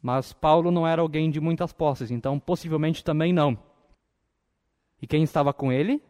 Mas 0.01 0.33
Paulo 0.33 0.71
não 0.71 0.87
era 0.87 1.01
alguém 1.01 1.29
de 1.29 1.39
muitas 1.39 1.73
posses, 1.73 2.09
então 2.09 2.39
possivelmente 2.39 3.03
também 3.03 3.33
não. 3.33 3.57
E 5.01 5.07
quem 5.07 5.23
estava 5.23 5.53
com 5.53 5.71
ele? 5.71 6.01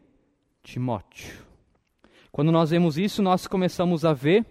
Timóteo. 0.62 1.49
Quando 2.32 2.52
nós 2.52 2.70
vemos 2.70 2.96
isso, 2.96 3.22
nós 3.22 3.46
começamos 3.46 4.04
a 4.04 4.12
ver 4.12 4.46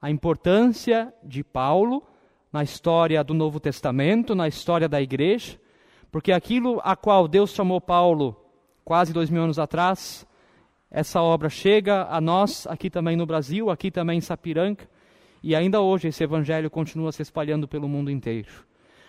a 0.00 0.10
importância 0.10 1.12
de 1.24 1.42
Paulo 1.42 2.02
na 2.52 2.62
história 2.62 3.22
do 3.24 3.34
Novo 3.34 3.58
Testamento, 3.58 4.34
na 4.34 4.46
história 4.46 4.88
da 4.88 5.02
igreja, 5.02 5.58
porque 6.12 6.32
aquilo 6.32 6.80
a 6.84 6.94
qual 6.94 7.26
Deus 7.26 7.52
chamou 7.52 7.80
Paulo 7.80 8.36
quase 8.84 9.12
dois 9.12 9.28
mil 9.28 9.42
anos 9.42 9.58
atrás, 9.58 10.26
essa 10.90 11.20
obra 11.20 11.50
chega 11.50 12.06
a 12.08 12.20
nós 12.20 12.66
aqui 12.66 12.88
também 12.88 13.16
no 13.16 13.26
Brasil, 13.26 13.68
aqui 13.68 13.90
também 13.90 14.18
em 14.18 14.22
Sapiranga, 14.22 14.88
e 15.42 15.54
ainda 15.54 15.80
hoje 15.80 16.08
esse 16.08 16.24
evangelho 16.24 16.70
continua 16.70 17.12
se 17.12 17.20
espalhando 17.20 17.68
pelo 17.68 17.88
mundo 17.88 18.10
inteiro. 18.10 18.48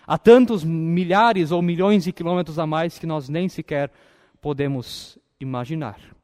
Há 0.05 0.17
tantos 0.17 0.63
milhares 0.63 1.51
ou 1.51 1.61
milhões 1.61 2.03
de 2.03 2.11
quilômetros 2.11 2.57
a 2.59 2.65
mais 2.65 2.97
que 2.97 3.05
nós 3.05 3.29
nem 3.29 3.47
sequer 3.47 3.91
podemos 4.41 5.17
imaginar. 5.39 6.18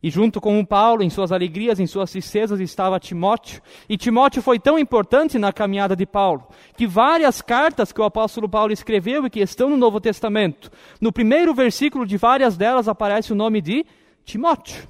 E 0.00 0.10
junto 0.10 0.40
com 0.40 0.64
Paulo, 0.64 1.02
em 1.02 1.10
suas 1.10 1.32
alegrias, 1.32 1.80
em 1.80 1.86
suas 1.86 2.12
tristezas, 2.12 2.60
estava 2.60 3.00
Timóteo. 3.00 3.60
E 3.88 3.96
Timóteo 3.96 4.40
foi 4.40 4.58
tão 4.58 4.78
importante 4.78 5.38
na 5.38 5.52
caminhada 5.52 5.96
de 5.96 6.06
Paulo, 6.06 6.46
que 6.76 6.86
várias 6.86 7.42
cartas 7.42 7.90
que 7.90 8.00
o 8.00 8.04
apóstolo 8.04 8.48
Paulo 8.48 8.72
escreveu 8.72 9.26
e 9.26 9.30
que 9.30 9.40
estão 9.40 9.68
no 9.68 9.76
Novo 9.76 10.00
Testamento, 10.00 10.70
no 11.00 11.12
primeiro 11.12 11.52
versículo 11.52 12.06
de 12.06 12.16
várias 12.16 12.56
delas 12.56 12.86
aparece 12.86 13.32
o 13.32 13.36
nome 13.36 13.60
de 13.60 13.84
Timóteo. 14.24 14.88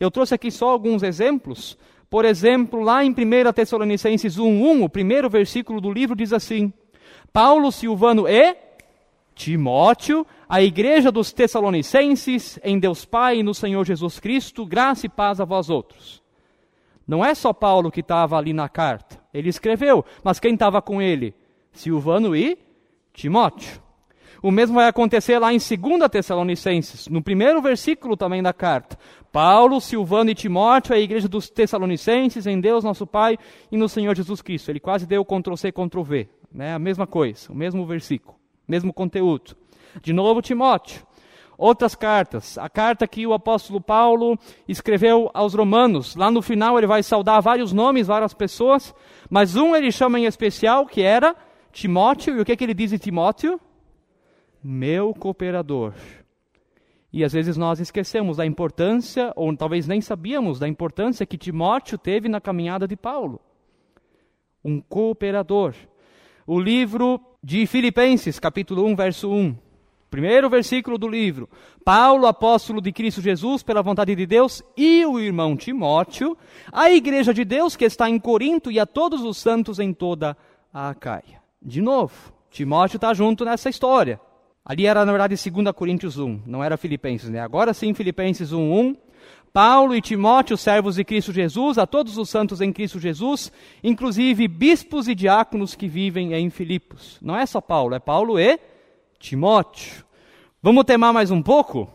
Eu 0.00 0.10
trouxe 0.10 0.34
aqui 0.34 0.50
só 0.50 0.70
alguns 0.70 1.02
exemplos. 1.02 1.78
Por 2.10 2.24
exemplo, 2.24 2.82
lá 2.82 3.04
em 3.04 3.10
1 3.10 3.52
Tessalonicenses 3.52 4.38
1:1, 4.38 4.82
o 4.82 4.88
primeiro 4.88 5.28
versículo 5.30 5.80
do 5.80 5.92
livro 5.92 6.16
diz 6.16 6.32
assim: 6.32 6.72
Paulo, 7.32 7.70
Silvano 7.70 8.26
e 8.26 8.67
Timóteo, 9.38 10.26
a 10.48 10.60
igreja 10.60 11.12
dos 11.12 11.32
Tessalonicenses, 11.32 12.58
em 12.64 12.76
Deus 12.76 13.04
Pai 13.04 13.38
e 13.38 13.42
no 13.44 13.54
Senhor 13.54 13.86
Jesus 13.86 14.18
Cristo, 14.18 14.66
graça 14.66 15.06
e 15.06 15.08
paz 15.08 15.40
a 15.40 15.44
vós 15.44 15.70
outros. 15.70 16.20
Não 17.06 17.24
é 17.24 17.36
só 17.36 17.52
Paulo 17.52 17.88
que 17.88 18.00
estava 18.00 18.36
ali 18.36 18.52
na 18.52 18.68
carta, 18.68 19.22
ele 19.32 19.48
escreveu, 19.48 20.04
mas 20.24 20.40
quem 20.40 20.54
estava 20.54 20.82
com 20.82 21.00
ele? 21.00 21.36
Silvano 21.72 22.34
e 22.34 22.58
Timóteo. 23.12 23.80
O 24.42 24.50
mesmo 24.50 24.74
vai 24.74 24.88
acontecer 24.88 25.38
lá 25.38 25.52
em 25.52 25.58
2 25.58 26.10
Tessalonicenses, 26.10 27.06
no 27.06 27.22
primeiro 27.22 27.62
versículo 27.62 28.16
também 28.16 28.42
da 28.42 28.52
carta. 28.52 28.98
Paulo, 29.30 29.80
Silvano 29.80 30.30
e 30.30 30.34
Timóteo, 30.34 30.96
a 30.96 30.98
igreja 30.98 31.28
dos 31.28 31.48
Tessalonicenses, 31.48 32.44
em 32.44 32.60
Deus 32.60 32.82
nosso 32.82 33.06
Pai 33.06 33.38
e 33.70 33.76
no 33.76 33.88
Senhor 33.88 34.16
Jesus 34.16 34.42
Cristo. 34.42 34.70
Ele 34.70 34.80
quase 34.80 35.06
deu 35.06 35.24
Ctrl 35.24 35.54
C, 35.54 35.70
Ctrl 35.70 36.02
V. 36.02 36.28
Né? 36.52 36.74
A 36.74 36.78
mesma 36.78 37.06
coisa, 37.06 37.52
o 37.52 37.54
mesmo 37.54 37.86
versículo, 37.86 38.37
mesmo 38.68 38.92
conteúdo. 38.92 39.56
De 40.02 40.12
novo, 40.12 40.42
Timóteo. 40.42 41.06
outras 41.56 41.96
cartas. 41.96 42.56
A 42.56 42.68
carta 42.68 43.08
que 43.08 43.26
o 43.26 43.32
apóstolo 43.32 43.80
Paulo 43.80 44.38
escreveu 44.68 45.28
aos 45.34 45.54
Romanos. 45.54 46.14
Lá 46.14 46.30
no 46.30 46.40
final 46.40 46.78
ele 46.78 46.86
vai 46.86 47.02
saudar 47.02 47.40
vários 47.40 47.72
nomes, 47.72 48.06
várias 48.06 48.32
pessoas, 48.32 48.94
mas 49.28 49.56
um 49.56 49.74
ele 49.74 49.90
chama 49.90 50.20
em 50.20 50.26
especial 50.26 50.86
que 50.86 51.02
era 51.02 51.34
Timóteo. 51.72 52.36
E 52.36 52.40
o 52.40 52.44
que, 52.44 52.52
é 52.52 52.56
que 52.56 52.62
ele 52.62 52.74
diz 52.74 52.90
de 52.90 52.98
Timóteo? 52.98 53.60
Meu 54.62 55.12
cooperador. 55.14 55.94
E 57.12 57.24
às 57.24 57.32
vezes 57.32 57.56
nós 57.56 57.80
esquecemos 57.80 58.36
da 58.36 58.46
importância, 58.46 59.32
ou 59.34 59.54
talvez 59.56 59.88
nem 59.88 60.00
sabíamos 60.00 60.58
da 60.58 60.68
importância 60.68 61.26
que 61.26 61.38
Timóteo 61.38 61.96
teve 61.96 62.28
na 62.28 62.40
caminhada 62.40 62.86
de 62.86 62.96
Paulo. 62.96 63.40
Um 64.62 64.80
cooperador. 64.80 65.74
O 66.46 66.60
livro 66.60 67.20
de 67.42 67.66
Filipenses, 67.66 68.38
capítulo 68.38 68.84
1, 68.84 68.96
verso 68.96 69.30
1. 69.30 69.56
Primeiro 70.10 70.48
versículo 70.48 70.96
do 70.96 71.06
livro. 71.06 71.48
Paulo, 71.84 72.26
apóstolo 72.26 72.80
de 72.80 72.92
Cristo 72.92 73.20
Jesus, 73.20 73.62
pela 73.62 73.82
vontade 73.82 74.14
de 74.14 74.26
Deus, 74.26 74.62
e 74.76 75.04
o 75.04 75.20
irmão 75.20 75.56
Timóteo, 75.56 76.36
a 76.72 76.90
igreja 76.90 77.32
de 77.32 77.44
Deus 77.44 77.76
que 77.76 77.84
está 77.84 78.08
em 78.08 78.18
Corinto 78.18 78.70
e 78.70 78.80
a 78.80 78.86
todos 78.86 79.22
os 79.22 79.36
santos 79.36 79.78
em 79.78 79.92
toda 79.92 80.36
a 80.72 80.90
Acaia. 80.90 81.42
De 81.60 81.82
novo, 81.82 82.32
Timóteo 82.50 82.96
está 82.96 83.12
junto 83.12 83.44
nessa 83.44 83.68
história. 83.68 84.20
Ali 84.64 84.86
era, 84.86 85.04
na 85.04 85.12
verdade, 85.12 85.34
2 85.50 85.72
Coríntios 85.74 86.18
1, 86.18 86.42
não 86.46 86.64
era 86.64 86.76
Filipenses, 86.76 87.30
né? 87.30 87.40
Agora 87.40 87.72
sim, 87.72 87.94
Filipenses 87.94 88.52
1, 88.52 88.80
1. 88.80 88.96
Paulo 89.52 89.94
e 89.94 90.00
Timóteo, 90.00 90.56
servos 90.56 90.96
de 90.96 91.04
Cristo 91.04 91.32
Jesus, 91.32 91.78
a 91.78 91.86
todos 91.86 92.18
os 92.18 92.28
santos 92.28 92.60
em 92.60 92.72
Cristo 92.72 92.98
Jesus, 92.98 93.50
inclusive 93.82 94.46
bispos 94.46 95.08
e 95.08 95.14
diáconos 95.14 95.74
que 95.74 95.88
vivem 95.88 96.34
em 96.34 96.50
Filipos. 96.50 97.18
Não 97.22 97.36
é 97.36 97.46
só 97.46 97.60
Paulo, 97.60 97.94
é 97.94 97.98
Paulo 97.98 98.38
e 98.38 98.58
Timóteo. 99.18 100.04
Vamos 100.62 100.84
temar 100.84 101.12
mais 101.12 101.30
um 101.30 101.42
pouco? 101.42 101.88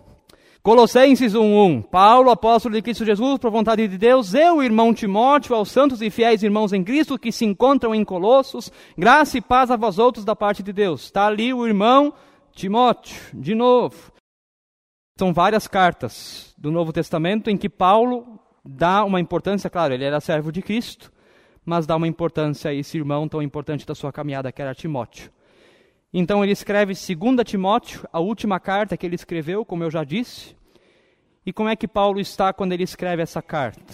Colossenses 0.63 1.33
1:1. 1.33 1.81
Paulo, 1.81 2.29
apóstolo 2.29 2.74
de 2.74 2.81
Cristo 2.81 3.03
Jesus, 3.03 3.38
por 3.38 3.51
vontade 3.51 3.86
de 3.86 3.98
Deus, 3.98 4.33
eu, 4.33 4.63
irmão 4.63 4.93
Timóteo, 4.93 5.53
aos 5.53 5.69
santos 5.69 6.01
e 6.01 6.10
fiéis 6.10 6.41
irmãos 6.41 6.72
em 6.72 6.81
Cristo 6.81 7.19
que 7.19 7.33
se 7.33 7.43
encontram 7.43 7.93
em 7.93 8.05
Colossos, 8.05 8.72
graça 8.98 9.38
e 9.38 9.41
paz 9.41 9.69
a 9.69 9.75
vós 9.75 10.00
outros 10.00 10.24
da 10.24 10.38
parte 10.38 10.63
de 10.63 10.72
Deus. 10.72 11.03
Está 11.03 11.27
ali 11.27 11.53
o 11.53 11.67
irmão 11.67 12.13
Timóteo, 12.53 13.13
de 13.33 13.53
novo. 13.53 14.12
São 15.15 15.32
várias 15.32 15.67
cartas 15.67 16.55
do 16.58 16.72
Novo 16.72 16.91
Testamento 16.91 17.50
em 17.50 17.55
que 17.55 17.70
Paulo 17.70 18.39
dá 18.65 19.05
uma 19.05 19.20
importância, 19.20 19.70
claro, 19.70 19.93
ele 19.93 20.03
era 20.03 20.20
servo 20.20 20.51
de 20.51 20.62
Cristo, 20.62 21.12
mas 21.63 21.86
dá 21.86 21.96
uma 21.96 22.08
importância 22.08 22.72
a 22.72 22.74
esse 22.74 22.98
irmão 22.98 23.27
tão 23.27 23.41
importante 23.41 23.86
da 23.86 23.93
sua 23.93 24.12
caminhada, 24.12 24.51
que 24.51 24.62
era 24.62 24.74
Timóteo. 24.74 25.32
Então 26.12 26.43
ele 26.43 26.51
escreve 26.51 26.93
2 26.93 27.43
Timóteo, 27.46 28.08
a 28.12 28.20
última 28.20 28.60
carta 28.60 28.98
que 28.98 29.05
ele 29.05 29.15
escreveu, 29.15 29.63
como 29.63 29.84
eu 29.84 29.91
já 29.91 30.03
disse. 30.03 30.55
E 31.46 31.53
como 31.53 31.70
é 31.70 31.75
que 31.75 31.88
Paulo 31.88 32.20
está 32.20 32.51
quando 32.51 32.74
ele 32.74 32.84
escreve 32.84 33.22
essa 33.22 33.41
carta? 33.41 33.93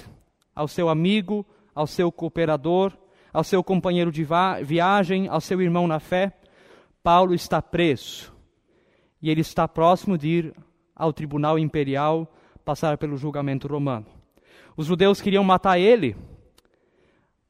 Ao 0.56 0.68
seu 0.70 0.88
amigo, 0.88 1.46
ao 1.76 1.86
seu 1.86 2.12
cooperador, 2.12 2.98
ao 3.34 3.44
seu 3.44 3.62
companheiro 3.62 4.12
de 4.12 4.26
viagem, 4.64 5.28
ao 5.28 5.42
seu 5.42 5.62
irmão 5.62 5.86
na 5.86 6.00
fé. 6.00 6.32
Paulo 7.04 7.34
está 7.34 7.62
preso. 7.62 8.34
E 9.22 9.30
ele 9.30 9.42
está 9.42 9.68
próximo 9.68 10.18
de 10.18 10.28
ir 10.28 10.54
ao 11.00 11.14
tribunal 11.14 11.58
imperial 11.58 12.32
passar 12.66 12.98
pelo 12.98 13.16
julgamento 13.16 13.68
romano. 13.70 14.06
Os 14.76 14.86
judeus 14.86 15.22
queriam 15.22 15.44
matar 15.44 15.80
ele, 15.80 16.16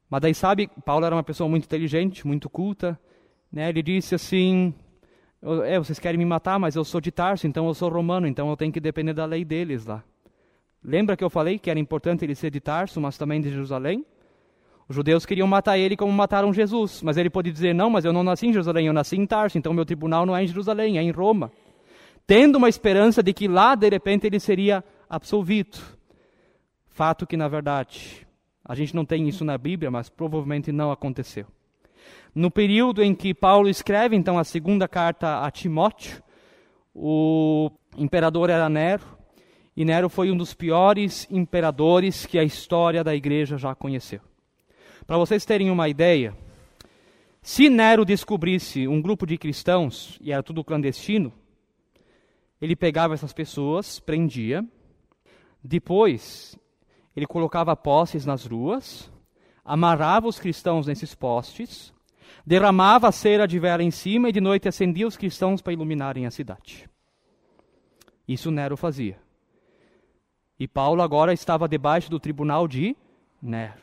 mas 0.08 0.20
daí 0.20 0.34
sabe, 0.34 0.70
Paulo 0.84 1.04
era 1.04 1.14
uma 1.14 1.22
pessoa 1.22 1.48
muito 1.50 1.64
inteligente, 1.64 2.26
muito 2.26 2.48
culta, 2.48 2.98
né? 3.52 3.68
Ele 3.68 3.82
disse 3.82 4.14
assim: 4.14 4.72
é, 5.64 5.78
vocês 5.78 5.98
querem 5.98 6.16
me 6.16 6.24
matar, 6.24 6.58
mas 6.58 6.76
eu 6.76 6.84
sou 6.84 7.00
de 7.00 7.10
Tarso, 7.10 7.46
então 7.46 7.66
eu 7.66 7.74
sou 7.74 7.90
romano, 7.90 8.26
então 8.26 8.48
eu 8.48 8.56
tenho 8.56 8.72
que 8.72 8.80
depender 8.80 9.12
da 9.12 9.24
lei 9.24 9.44
deles 9.44 9.84
lá. 9.84 10.02
Lembra 10.82 11.16
que 11.16 11.24
eu 11.24 11.28
falei 11.28 11.58
que 11.58 11.68
era 11.68 11.78
importante 11.78 12.24
ele 12.24 12.34
ser 12.34 12.50
de 12.50 12.60
Tarso, 12.60 13.00
mas 13.00 13.18
também 13.18 13.40
de 13.40 13.50
Jerusalém? 13.50 14.06
Os 14.88 14.96
judeus 14.96 15.26
queriam 15.26 15.46
matar 15.46 15.78
ele 15.78 15.96
como 15.96 16.12
mataram 16.12 16.52
Jesus, 16.52 17.02
mas 17.02 17.16
ele 17.16 17.30
pode 17.30 17.52
dizer: 17.52 17.74
não, 17.74 17.90
mas 17.90 18.04
eu 18.04 18.12
não 18.12 18.22
nasci 18.22 18.46
em 18.46 18.52
Jerusalém, 18.52 18.86
eu 18.86 18.92
nasci 18.92 19.16
em 19.16 19.26
Tarso, 19.26 19.58
então 19.58 19.74
meu 19.74 19.84
tribunal 19.84 20.24
não 20.24 20.36
é 20.36 20.42
em 20.44 20.46
Jerusalém, 20.46 20.98
é 20.98 21.02
em 21.02 21.10
Roma 21.10 21.50
tendo 22.30 22.58
uma 22.58 22.68
esperança 22.68 23.24
de 23.24 23.32
que 23.32 23.48
lá, 23.48 23.74
de 23.74 23.88
repente, 23.88 24.24
ele 24.24 24.38
seria 24.38 24.84
absolvido. 25.08 25.78
Fato 26.86 27.26
que, 27.26 27.36
na 27.36 27.48
verdade, 27.48 28.24
a 28.64 28.72
gente 28.72 28.94
não 28.94 29.04
tem 29.04 29.28
isso 29.28 29.44
na 29.44 29.58
Bíblia, 29.58 29.90
mas 29.90 30.08
provavelmente 30.08 30.70
não 30.70 30.92
aconteceu. 30.92 31.44
No 32.32 32.48
período 32.48 33.02
em 33.02 33.16
que 33.16 33.34
Paulo 33.34 33.68
escreve, 33.68 34.14
então, 34.14 34.38
a 34.38 34.44
segunda 34.44 34.86
carta 34.86 35.44
a 35.44 35.50
Timóteo, 35.50 36.22
o 36.94 37.68
imperador 37.96 38.48
era 38.48 38.68
Nero, 38.68 39.02
e 39.76 39.84
Nero 39.84 40.08
foi 40.08 40.30
um 40.30 40.36
dos 40.36 40.54
piores 40.54 41.26
imperadores 41.32 42.26
que 42.26 42.38
a 42.38 42.44
história 42.44 43.02
da 43.02 43.12
igreja 43.12 43.58
já 43.58 43.74
conheceu. 43.74 44.20
Para 45.04 45.18
vocês 45.18 45.44
terem 45.44 45.68
uma 45.68 45.88
ideia, 45.88 46.32
se 47.42 47.68
Nero 47.68 48.04
descobrisse 48.04 48.86
um 48.86 49.02
grupo 49.02 49.26
de 49.26 49.36
cristãos, 49.36 50.16
e 50.20 50.30
era 50.30 50.44
tudo 50.44 50.62
clandestino, 50.62 51.32
ele 52.60 52.76
pegava 52.76 53.14
essas 53.14 53.32
pessoas, 53.32 53.98
prendia, 53.98 54.64
depois 55.62 56.58
ele 57.16 57.26
colocava 57.26 57.74
postes 57.74 58.26
nas 58.26 58.44
ruas, 58.44 59.10
amarrava 59.64 60.28
os 60.28 60.38
cristãos 60.38 60.86
nesses 60.86 61.14
postes, 61.14 61.92
derramava 62.44 63.08
a 63.08 63.12
cera 63.12 63.46
de 63.46 63.58
vela 63.58 63.82
em 63.82 63.90
cima 63.90 64.28
e 64.28 64.32
de 64.32 64.40
noite 64.40 64.68
acendia 64.68 65.06
os 65.06 65.16
cristãos 65.16 65.60
para 65.60 65.72
iluminarem 65.72 66.26
a 66.26 66.30
cidade. 66.30 66.88
Isso 68.26 68.50
Nero 68.50 68.76
fazia. 68.76 69.18
E 70.58 70.68
Paulo 70.68 71.02
agora 71.02 71.32
estava 71.32 71.68
debaixo 71.68 72.10
do 72.10 72.20
tribunal 72.20 72.68
de 72.68 72.96
Nero. 73.40 73.80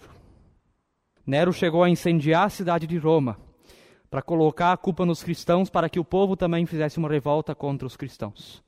Nero 1.25 1.51
chegou 1.51 1.83
a 1.83 1.89
incendiar 1.89 2.45
a 2.45 2.49
cidade 2.49 2.87
de 2.87 2.97
Roma 2.97 3.37
para 4.09 4.21
colocar 4.21 4.71
a 4.71 4.77
culpa 4.77 5.05
nos 5.05 5.21
cristãos 5.21 5.69
para 5.69 5.89
que 5.89 5.99
o 5.99 6.05
povo 6.05 6.37
também 6.37 6.65
fizesse 6.65 6.97
uma 6.97 7.09
revolta 7.09 7.53
contra 7.53 7.85
os 7.85 7.97
cristãos. 7.97 8.63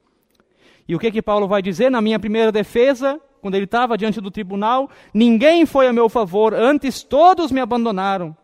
E 0.90 0.96
o 0.96 0.98
que 0.98 1.12
que 1.12 1.22
Paulo 1.22 1.48
vai 1.48 1.62
dizer 1.62 1.92
na 1.92 2.02
minha 2.02 2.18
primeira 2.18 2.52
defesa, 2.52 3.22
quando 3.42 3.54
ele 3.54 3.66
estava 3.66 3.96
diante 3.96 4.20
do 4.20 4.32
tribunal? 4.32 4.90
Ninguém 5.14 5.64
foi 5.64 5.86
a 5.86 5.94
meu 5.94 6.10
favor, 6.10 6.52
antes 6.52 7.04
todos 7.04 7.52
me 7.52 7.62
abandonaram. 7.62 8.36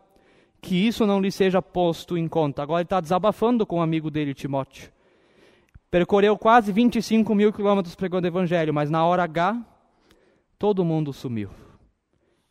Que 0.62 0.86
isso 0.86 1.04
não 1.04 1.20
lhe 1.20 1.32
seja 1.32 1.60
posto 1.60 2.16
em 2.16 2.28
conta. 2.28 2.62
Agora 2.62 2.82
ele 2.82 2.86
está 2.86 3.00
desabafando 3.00 3.66
com 3.66 3.74
o 3.74 3.78
um 3.80 3.82
amigo 3.82 4.12
dele, 4.12 4.32
Timóteo. 4.32 4.92
Percorreu 5.90 6.38
quase 6.38 6.70
25 6.70 7.34
mil 7.34 7.52
quilômetros 7.52 7.96
pregando 7.96 8.28
o 8.28 8.30
evangelho, 8.30 8.72
mas 8.72 8.88
na 8.90 9.04
hora 9.04 9.24
H, 9.24 9.60
todo 10.56 10.84
mundo 10.84 11.12
sumiu. 11.12 11.50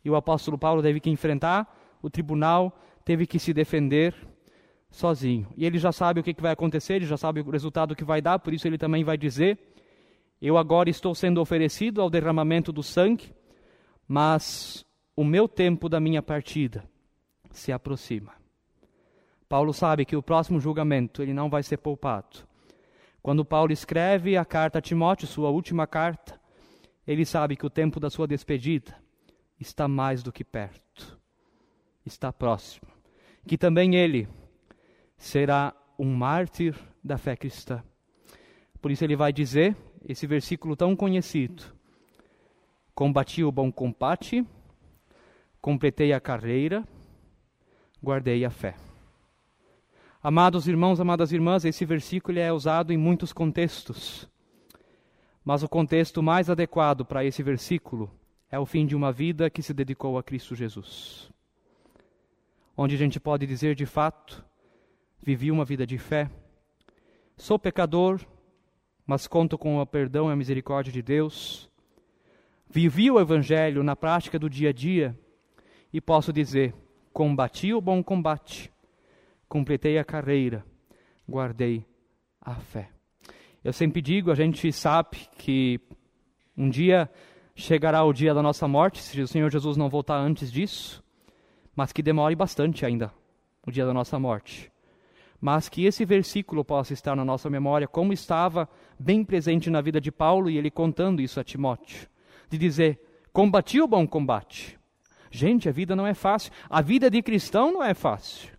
E 0.04 0.10
o 0.10 0.14
apóstolo 0.14 0.58
Paulo 0.58 0.82
teve 0.82 1.00
que 1.00 1.08
enfrentar 1.08 1.74
o 2.02 2.10
tribunal, 2.10 2.78
teve 3.02 3.26
que 3.26 3.38
se 3.38 3.54
defender 3.54 4.14
sozinho. 4.90 5.48
E 5.56 5.64
ele 5.64 5.78
já 5.78 5.90
sabe 5.90 6.20
o 6.20 6.22
que 6.22 6.36
vai 6.38 6.52
acontecer, 6.52 6.96
ele 6.96 7.06
já 7.06 7.16
sabe 7.16 7.40
o 7.40 7.50
resultado 7.50 7.96
que 7.96 8.04
vai 8.04 8.20
dar, 8.20 8.38
por 8.38 8.52
isso 8.52 8.68
ele 8.68 8.76
também 8.76 9.02
vai 9.02 9.16
dizer 9.16 9.58
eu 10.40 10.58
agora 10.58 10.90
estou 10.90 11.14
sendo 11.14 11.40
oferecido 11.40 12.00
ao 12.00 12.10
derramamento 12.10 12.72
do 12.72 12.82
sangue, 12.82 13.34
mas 14.06 14.84
o 15.16 15.24
meu 15.24 15.48
tempo 15.48 15.88
da 15.88 15.98
minha 15.98 16.22
partida 16.22 16.84
se 17.50 17.72
aproxima. 17.72 18.32
Paulo 19.48 19.72
sabe 19.72 20.04
que 20.04 20.16
o 20.16 20.22
próximo 20.22 20.60
julgamento 20.60 21.22
ele 21.22 21.32
não 21.32 21.48
vai 21.48 21.62
ser 21.62 21.78
poupado. 21.78 22.46
Quando 23.22 23.44
Paulo 23.44 23.72
escreve 23.72 24.36
a 24.36 24.44
carta 24.44 24.78
a 24.78 24.82
Timóteo, 24.82 25.26
sua 25.26 25.50
última 25.50 25.86
carta, 25.86 26.38
ele 27.06 27.24
sabe 27.24 27.56
que 27.56 27.66
o 27.66 27.70
tempo 27.70 27.98
da 27.98 28.10
sua 28.10 28.26
despedida 28.26 28.96
está 29.58 29.88
mais 29.88 30.22
do 30.22 30.32
que 30.32 30.44
perto, 30.44 31.18
está 32.04 32.32
próximo. 32.32 32.88
Que 33.46 33.56
também 33.56 33.94
ele 33.94 34.28
será 35.16 35.74
um 35.98 36.12
mártir 36.14 36.76
da 37.02 37.16
fé 37.16 37.36
cristã. 37.36 37.82
Por 38.80 38.90
isso 38.90 39.02
ele 39.04 39.16
vai 39.16 39.32
dizer 39.32 39.76
esse 40.06 40.26
versículo 40.26 40.76
tão 40.76 40.94
conhecido. 40.94 41.64
Combati 42.94 43.42
o 43.42 43.50
bom 43.50 43.72
combate, 43.72 44.46
completei 45.60 46.12
a 46.12 46.20
carreira, 46.20 46.86
guardei 48.02 48.44
a 48.44 48.50
fé. 48.50 48.76
Amados 50.22 50.66
irmãos, 50.66 51.00
amadas 51.00 51.32
irmãs, 51.32 51.64
esse 51.64 51.84
versículo 51.84 52.38
é 52.38 52.52
usado 52.52 52.92
em 52.92 52.96
muitos 52.96 53.32
contextos. 53.32 54.28
Mas 55.44 55.62
o 55.62 55.68
contexto 55.68 56.22
mais 56.22 56.48
adequado 56.48 57.04
para 57.04 57.24
esse 57.24 57.42
versículo 57.42 58.10
é 58.50 58.58
o 58.58 58.66
fim 58.66 58.86
de 58.86 58.96
uma 58.96 59.12
vida 59.12 59.50
que 59.50 59.62
se 59.62 59.74
dedicou 59.74 60.16
a 60.16 60.22
Cristo 60.22 60.54
Jesus. 60.54 61.30
Onde 62.76 62.94
a 62.94 62.98
gente 62.98 63.18
pode 63.18 63.46
dizer 63.46 63.74
de 63.74 63.86
fato, 63.86 64.44
vivi 65.22 65.50
uma 65.50 65.64
vida 65.64 65.86
de 65.86 65.98
fé, 65.98 66.30
sou 67.36 67.58
pecador, 67.58 68.20
mas 69.06 69.26
conto 69.26 69.56
com 69.56 69.78
o 69.78 69.86
perdão 69.86 70.28
e 70.28 70.32
a 70.32 70.36
misericórdia 70.36 70.92
de 70.92 71.00
Deus. 71.00 71.70
Vivi 72.68 73.10
o 73.10 73.20
Evangelho 73.20 73.82
na 73.82 73.94
prática 73.94 74.38
do 74.38 74.50
dia 74.50 74.70
a 74.70 74.72
dia 74.72 75.16
e 75.92 76.00
posso 76.00 76.32
dizer: 76.32 76.74
combati 77.12 77.72
o 77.72 77.80
bom 77.80 78.02
combate, 78.02 78.72
completei 79.48 79.98
a 79.98 80.04
carreira, 80.04 80.64
guardei 81.28 81.86
a 82.40 82.56
fé. 82.56 82.90
Eu 83.62 83.72
sempre 83.72 84.02
digo, 84.02 84.30
a 84.30 84.34
gente 84.34 84.70
sabe 84.72 85.28
que 85.38 85.80
um 86.56 86.68
dia 86.68 87.10
chegará 87.54 88.04
o 88.04 88.12
dia 88.12 88.34
da 88.34 88.42
nossa 88.42 88.68
morte, 88.68 89.00
se 89.00 89.20
o 89.20 89.26
Senhor 89.26 89.50
Jesus 89.50 89.76
não 89.76 89.88
voltar 89.88 90.18
antes 90.18 90.52
disso, 90.52 91.02
mas 91.74 91.92
que 91.92 92.02
demore 92.02 92.34
bastante 92.34 92.84
ainda 92.84 93.12
o 93.66 93.70
dia 93.70 93.84
da 93.84 93.92
nossa 93.92 94.18
morte. 94.18 94.70
Mas 95.40 95.68
que 95.68 95.84
esse 95.84 96.04
versículo 96.04 96.64
possa 96.64 96.92
estar 96.92 97.14
na 97.14 97.24
nossa 97.24 97.50
memória, 97.50 97.86
como 97.86 98.12
estava 98.12 98.68
bem 98.98 99.24
presente 99.24 99.68
na 99.70 99.80
vida 99.80 100.00
de 100.00 100.10
Paulo 100.10 100.48
e 100.48 100.56
ele 100.56 100.70
contando 100.70 101.20
isso 101.20 101.38
a 101.38 101.44
Timóteo, 101.44 102.08
de 102.48 102.58
dizer: 102.58 103.00
combati 103.32 103.80
o 103.80 103.86
bom 103.86 104.06
combate. 104.06 104.78
Gente, 105.30 105.68
a 105.68 105.72
vida 105.72 105.94
não 105.94 106.06
é 106.06 106.14
fácil. 106.14 106.50
A 106.70 106.80
vida 106.80 107.10
de 107.10 107.20
cristão 107.22 107.72
não 107.72 107.82
é 107.82 107.92
fácil. 107.92 108.56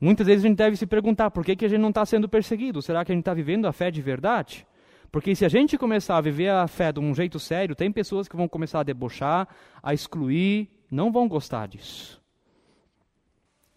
Muitas 0.00 0.26
vezes 0.26 0.44
a 0.44 0.48
gente 0.48 0.56
deve 0.56 0.76
se 0.76 0.86
perguntar 0.86 1.30
por 1.30 1.44
que, 1.44 1.56
que 1.56 1.64
a 1.64 1.68
gente 1.68 1.80
não 1.80 1.88
está 1.88 2.06
sendo 2.06 2.28
perseguido? 2.28 2.80
Será 2.80 3.04
que 3.04 3.10
a 3.10 3.14
gente 3.14 3.22
está 3.22 3.34
vivendo 3.34 3.66
a 3.66 3.72
fé 3.72 3.90
de 3.90 4.00
verdade? 4.00 4.64
Porque 5.10 5.34
se 5.34 5.44
a 5.44 5.48
gente 5.48 5.76
começar 5.76 6.16
a 6.16 6.20
viver 6.20 6.50
a 6.50 6.68
fé 6.68 6.92
de 6.92 7.00
um 7.00 7.14
jeito 7.14 7.40
sério, 7.40 7.74
tem 7.74 7.90
pessoas 7.90 8.28
que 8.28 8.36
vão 8.36 8.46
começar 8.46 8.80
a 8.80 8.84
debochar, 8.84 9.48
a 9.82 9.92
excluir, 9.92 10.68
não 10.90 11.10
vão 11.10 11.26
gostar 11.26 11.66
disso. 11.66 12.17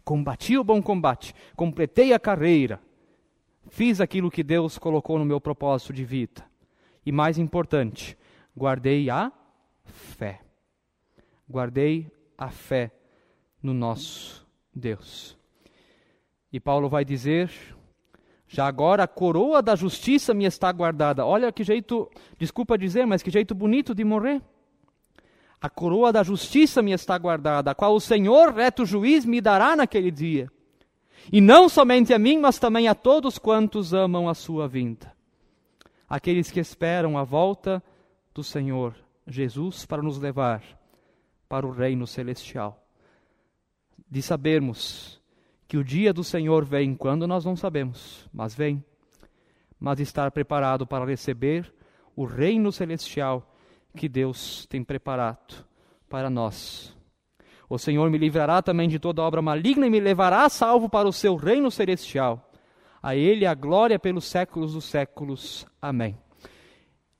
Combati 0.03 0.57
o 0.57 0.63
bom 0.63 0.81
combate, 0.81 1.33
completei 1.55 2.11
a 2.13 2.19
carreira, 2.19 2.81
fiz 3.69 4.01
aquilo 4.01 4.31
que 4.31 4.43
Deus 4.43 4.77
colocou 4.77 5.19
no 5.19 5.25
meu 5.25 5.39
propósito 5.39 5.93
de 5.93 6.03
vida. 6.03 6.43
E 7.05 7.11
mais 7.11 7.37
importante, 7.37 8.17
guardei 8.55 9.09
a 9.09 9.31
fé. 9.83 10.41
Guardei 11.49 12.11
a 12.37 12.49
fé 12.49 12.91
no 13.61 13.73
nosso 13.73 14.47
Deus. 14.73 15.37
E 16.51 16.59
Paulo 16.59 16.89
vai 16.89 17.05
dizer: 17.05 17.51
já 18.47 18.67
agora 18.67 19.03
a 19.03 19.07
coroa 19.07 19.61
da 19.61 19.75
justiça 19.75 20.33
me 20.33 20.45
está 20.45 20.71
guardada. 20.71 21.25
Olha 21.25 21.51
que 21.51 21.63
jeito, 21.63 22.09
desculpa 22.37 22.77
dizer, 22.77 23.05
mas 23.05 23.23
que 23.23 23.31
jeito 23.31 23.55
bonito 23.55 23.95
de 23.95 24.03
morrer. 24.03 24.41
A 25.61 25.69
coroa 25.69 26.11
da 26.11 26.23
justiça 26.23 26.81
me 26.81 26.91
está 26.91 27.15
guardada, 27.17 27.69
a 27.69 27.75
qual 27.75 27.93
o 27.93 28.01
Senhor, 28.01 28.51
reto 28.51 28.83
juiz, 28.83 29.23
me 29.25 29.39
dará 29.39 29.75
naquele 29.75 30.09
dia. 30.09 30.49
E 31.31 31.39
não 31.39 31.69
somente 31.69 32.13
a 32.13 32.17
mim, 32.17 32.39
mas 32.39 32.57
também 32.57 32.87
a 32.87 32.95
todos 32.95 33.37
quantos 33.37 33.93
amam 33.93 34.27
a 34.27 34.33
sua 34.33 34.67
vinda. 34.67 35.13
Aqueles 36.09 36.49
que 36.49 36.59
esperam 36.59 37.15
a 37.15 37.23
volta 37.23 37.81
do 38.33 38.43
Senhor 38.43 38.95
Jesus 39.27 39.85
para 39.85 40.01
nos 40.01 40.17
levar 40.17 40.63
para 41.47 41.67
o 41.67 41.71
reino 41.71 42.07
celestial. 42.07 42.83
De 44.09 44.21
sabermos 44.21 45.21
que 45.67 45.77
o 45.77 45.83
dia 45.83 46.11
do 46.11 46.23
Senhor 46.23 46.65
vem 46.65 46.95
quando 46.95 47.27
nós 47.27 47.45
não 47.45 47.55
sabemos, 47.55 48.27
mas 48.33 48.55
vem. 48.55 48.83
Mas 49.79 49.99
estar 49.99 50.31
preparado 50.31 50.87
para 50.87 51.05
receber 51.05 51.73
o 52.15 52.25
reino 52.25 52.71
celestial 52.71 53.50
que 53.95 54.07
Deus 54.09 54.65
tem 54.67 54.83
preparado 54.83 55.65
para 56.09 56.29
nós. 56.29 56.95
O 57.69 57.77
Senhor 57.77 58.09
me 58.09 58.17
livrará 58.17 58.61
também 58.61 58.89
de 58.89 58.99
toda 58.99 59.21
obra 59.21 59.41
maligna 59.41 59.87
e 59.87 59.89
me 59.89 59.99
levará 59.99 60.47
salvo 60.49 60.89
para 60.89 61.07
o 61.07 61.13
seu 61.13 61.35
reino 61.35 61.71
celestial. 61.71 62.51
A 63.01 63.15
Ele 63.15 63.45
a 63.45 63.53
glória 63.53 63.97
pelos 63.97 64.25
séculos 64.25 64.73
dos 64.73 64.85
séculos. 64.85 65.65
Amém. 65.81 66.17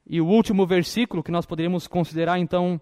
E 0.05 0.19
o 0.19 0.27
último 0.27 0.67
versículo 0.67 1.23
que 1.23 1.31
nós 1.31 1.45
poderíamos 1.45 1.87
considerar 1.87 2.37
então 2.37 2.81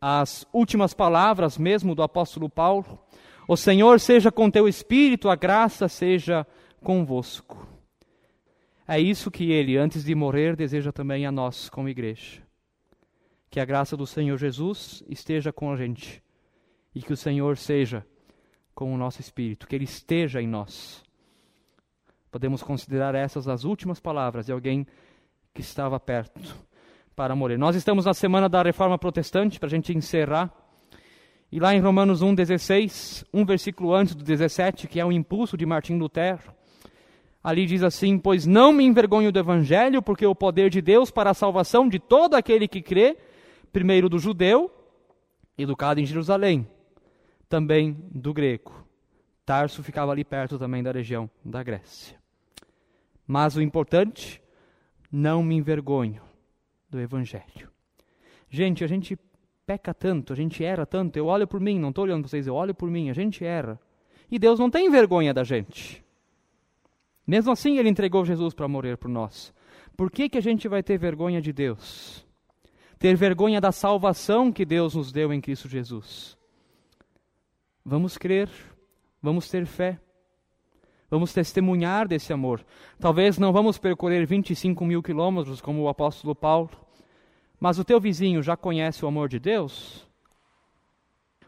as 0.00 0.46
últimas 0.52 0.94
palavras 0.94 1.58
mesmo 1.58 1.94
do 1.94 2.02
apóstolo 2.02 2.48
Paulo. 2.48 2.98
O 3.46 3.56
Senhor 3.56 4.00
seja 4.00 4.32
com 4.32 4.50
teu 4.50 4.66
espírito, 4.66 5.28
a 5.28 5.36
graça 5.36 5.88
seja 5.88 6.46
convosco. 6.82 7.68
É 8.86 8.98
isso 8.98 9.30
que 9.30 9.52
ele, 9.52 9.76
antes 9.76 10.04
de 10.04 10.14
morrer, 10.14 10.56
deseja 10.56 10.90
também 10.90 11.26
a 11.26 11.32
nós 11.32 11.68
como 11.68 11.90
igreja. 11.90 12.47
Que 13.50 13.60
a 13.60 13.64
graça 13.64 13.96
do 13.96 14.06
Senhor 14.06 14.36
Jesus 14.36 15.02
esteja 15.08 15.52
com 15.52 15.72
a 15.72 15.76
gente 15.76 16.22
e 16.94 17.00
que 17.00 17.12
o 17.12 17.16
Senhor 17.16 17.56
seja 17.56 18.04
com 18.74 18.94
o 18.94 18.96
nosso 18.96 19.20
espírito, 19.20 19.66
que 19.66 19.74
ele 19.74 19.84
esteja 19.84 20.40
em 20.40 20.46
nós. 20.46 21.02
Podemos 22.30 22.62
considerar 22.62 23.14
essas 23.14 23.48
as 23.48 23.64
últimas 23.64 23.98
palavras 23.98 24.46
de 24.46 24.52
alguém 24.52 24.86
que 25.54 25.60
estava 25.60 25.98
perto 25.98 26.40
para 27.16 27.34
morrer. 27.34 27.56
Nós 27.56 27.74
estamos 27.74 28.04
na 28.04 28.14
semana 28.14 28.48
da 28.48 28.62
reforma 28.62 28.96
protestante, 28.96 29.58
para 29.58 29.66
a 29.66 29.70
gente 29.70 29.92
encerrar. 29.92 30.52
E 31.50 31.58
lá 31.58 31.74
em 31.74 31.80
Romanos 31.80 32.22
1,16, 32.22 33.26
um 33.34 33.44
versículo 33.44 33.92
antes 33.92 34.14
do 34.14 34.22
17, 34.22 34.86
que 34.86 35.00
é 35.00 35.04
o 35.04 35.10
impulso 35.10 35.56
de 35.56 35.66
Martim 35.66 35.96
Lutero, 35.96 36.54
ali 37.42 37.66
diz 37.66 37.82
assim: 37.82 38.18
Pois 38.18 38.46
não 38.46 38.72
me 38.72 38.84
envergonho 38.84 39.32
do 39.32 39.38
evangelho, 39.40 40.00
porque 40.00 40.26
o 40.26 40.34
poder 40.34 40.70
de 40.70 40.80
Deus 40.80 41.10
para 41.10 41.30
a 41.30 41.34
salvação 41.34 41.88
de 41.88 41.98
todo 41.98 42.34
aquele 42.34 42.68
que 42.68 42.80
crê, 42.80 43.16
primeiro 43.72 44.08
do 44.08 44.18
judeu, 44.18 44.70
educado 45.56 46.00
em 46.00 46.06
Jerusalém, 46.06 46.68
também 47.48 47.96
do 48.10 48.32
grego. 48.32 48.86
Tarso 49.44 49.82
ficava 49.82 50.12
ali 50.12 50.24
perto 50.24 50.58
também 50.58 50.82
da 50.82 50.92
região 50.92 51.30
da 51.44 51.62
Grécia. 51.62 52.18
Mas 53.26 53.56
o 53.56 53.62
importante, 53.62 54.42
não 55.10 55.42
me 55.42 55.54
envergonho 55.56 56.22
do 56.90 57.00
Evangelho. 57.00 57.70
Gente, 58.50 58.84
a 58.84 58.86
gente 58.86 59.18
peca 59.66 59.92
tanto, 59.92 60.32
a 60.32 60.36
gente 60.36 60.64
erra 60.64 60.86
tanto. 60.86 61.16
Eu 61.16 61.26
olho 61.26 61.46
por 61.46 61.60
mim, 61.60 61.78
não 61.78 61.90
estou 61.90 62.04
olhando 62.04 62.22
para 62.22 62.30
vocês, 62.30 62.46
eu 62.46 62.54
olho 62.54 62.74
por 62.74 62.90
mim, 62.90 63.10
a 63.10 63.12
gente 63.14 63.44
erra. 63.44 63.78
E 64.30 64.38
Deus 64.38 64.58
não 64.58 64.70
tem 64.70 64.90
vergonha 64.90 65.32
da 65.32 65.44
gente. 65.44 66.04
Mesmo 67.26 67.52
assim, 67.52 67.78
Ele 67.78 67.88
entregou 67.88 68.24
Jesus 68.24 68.54
para 68.54 68.68
morrer 68.68 68.96
por 68.96 69.08
nós. 69.08 69.52
Por 69.96 70.10
que, 70.10 70.28
que 70.28 70.38
a 70.38 70.42
gente 70.42 70.68
vai 70.68 70.82
ter 70.82 70.98
vergonha 70.98 71.40
de 71.40 71.52
Deus? 71.52 72.26
Ter 72.98 73.14
vergonha 73.16 73.60
da 73.60 73.70
salvação 73.70 74.50
que 74.50 74.64
Deus 74.64 74.94
nos 74.94 75.12
deu 75.12 75.32
em 75.32 75.40
Cristo 75.40 75.68
Jesus. 75.68 76.36
Vamos 77.84 78.18
crer, 78.18 78.50
vamos 79.22 79.48
ter 79.48 79.64
fé, 79.66 80.00
vamos 81.08 81.32
testemunhar 81.32 82.08
desse 82.08 82.32
amor. 82.32 82.64
Talvez 82.98 83.38
não 83.38 83.52
vamos 83.52 83.78
percorrer 83.78 84.26
25 84.26 84.84
mil 84.84 85.02
quilômetros 85.02 85.60
como 85.60 85.82
o 85.82 85.88
apóstolo 85.88 86.34
Paulo, 86.34 86.70
mas 87.60 87.78
o 87.78 87.84
teu 87.84 88.00
vizinho 88.00 88.42
já 88.42 88.56
conhece 88.56 89.04
o 89.04 89.08
amor 89.08 89.28
de 89.28 89.38
Deus? 89.38 90.06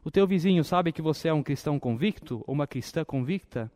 O 0.04 0.10
teu 0.10 0.26
vizinho 0.26 0.64
sabe 0.64 0.92
que 0.92 1.02
você 1.02 1.28
é 1.28 1.32
um 1.32 1.42
cristão 1.42 1.78
convicto 1.78 2.42
ou 2.46 2.54
uma 2.54 2.66
cristã 2.66 3.04
convicta? 3.04 3.70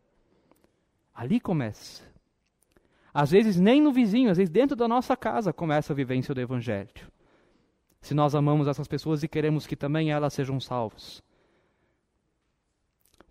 Ali 1.13 1.39
começa. 1.39 2.03
Às 3.13 3.31
vezes 3.31 3.57
nem 3.59 3.81
no 3.81 3.93
vizinho, 3.93 4.31
às 4.31 4.37
vezes 4.37 4.49
dentro 4.49 4.75
da 4.75 4.87
nossa 4.87 5.15
casa 5.15 5.53
começa 5.53 5.93
a 5.93 5.95
vivência 5.95 6.33
do 6.33 6.41
Evangelho. 6.41 7.14
Se 8.05 8.13
nós 8.13 8.35
amamos 8.35 8.67
essas 8.67 8.87
pessoas 8.87 9.23
e 9.23 9.27
queremos 9.27 9.65
que 9.65 9.75
também 9.75 10.11
elas 10.11 10.31
sejam 10.31 10.59
salvas. 10.59 11.23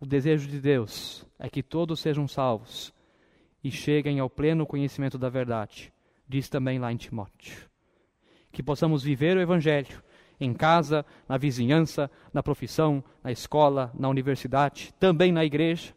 O 0.01 0.05
desejo 0.05 0.49
de 0.49 0.61
Deus 0.61 1.25
é 1.39 1.49
que 1.49 1.63
todos 1.63 2.01
sejam 2.01 2.27
salvos 2.27 2.93
e 3.63 3.71
cheguem 3.71 4.19
ao 4.19 4.29
pleno 4.29 4.67
conhecimento 4.67 5.17
da 5.17 5.29
verdade. 5.29 5.93
Diz 6.29 6.49
também 6.49 6.81
lá 6.81 6.93
em 6.93 6.97
Timóteo 6.97 7.71
que 8.51 8.65
possamos 8.65 9.05
viver 9.05 9.37
o 9.37 9.41
Evangelho 9.41 10.03
em 10.41 10.53
casa, 10.53 11.07
na 11.29 11.39
vizinhança, 11.39 12.11
na 12.33 12.43
profissão, 12.43 13.03
na 13.23 13.31
escola, 13.31 13.93
na 13.97 14.09
universidade, 14.09 14.93
também 14.99 15.31
na 15.31 15.45
igreja. 15.45 15.95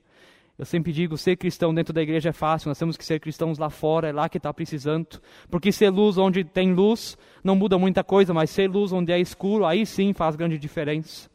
Eu 0.58 0.65
sempre 0.65 0.91
digo, 0.91 1.17
ser 1.17 1.36
cristão 1.36 1.74
dentro 1.74 1.93
da 1.93 2.02
igreja 2.02 2.30
é 2.30 2.32
fácil, 2.32 2.70
nós 2.70 2.80
temos 2.80 2.98
que 2.98 3.06
ser 3.06 3.20
cristãos 3.20 3.58
lá 3.58 3.70
fora, 3.70 4.10
é 4.10 4.12
lá 4.12 4.28
que 4.28 4.38
está 4.38 4.52
precisando. 4.54 5.22
Porque 5.50 5.72
ser 5.72 5.89
luz 5.89 6.17
onde 6.17 6.43
tem 6.43 6.74
luz 6.74 7.17
não 7.43 7.56
muda 7.56 7.78
muita 7.78 8.04
coisa, 8.04 8.34
mas 8.34 8.50
ser 8.50 8.70
luz 8.70 8.91
onde 8.91 9.12
é 9.12 9.20
escuro, 9.20 9.65
aí 9.65 9.86
sim 9.86 10.13
faz 10.13 10.36
grande 10.36 10.58
diferença. 10.58 11.30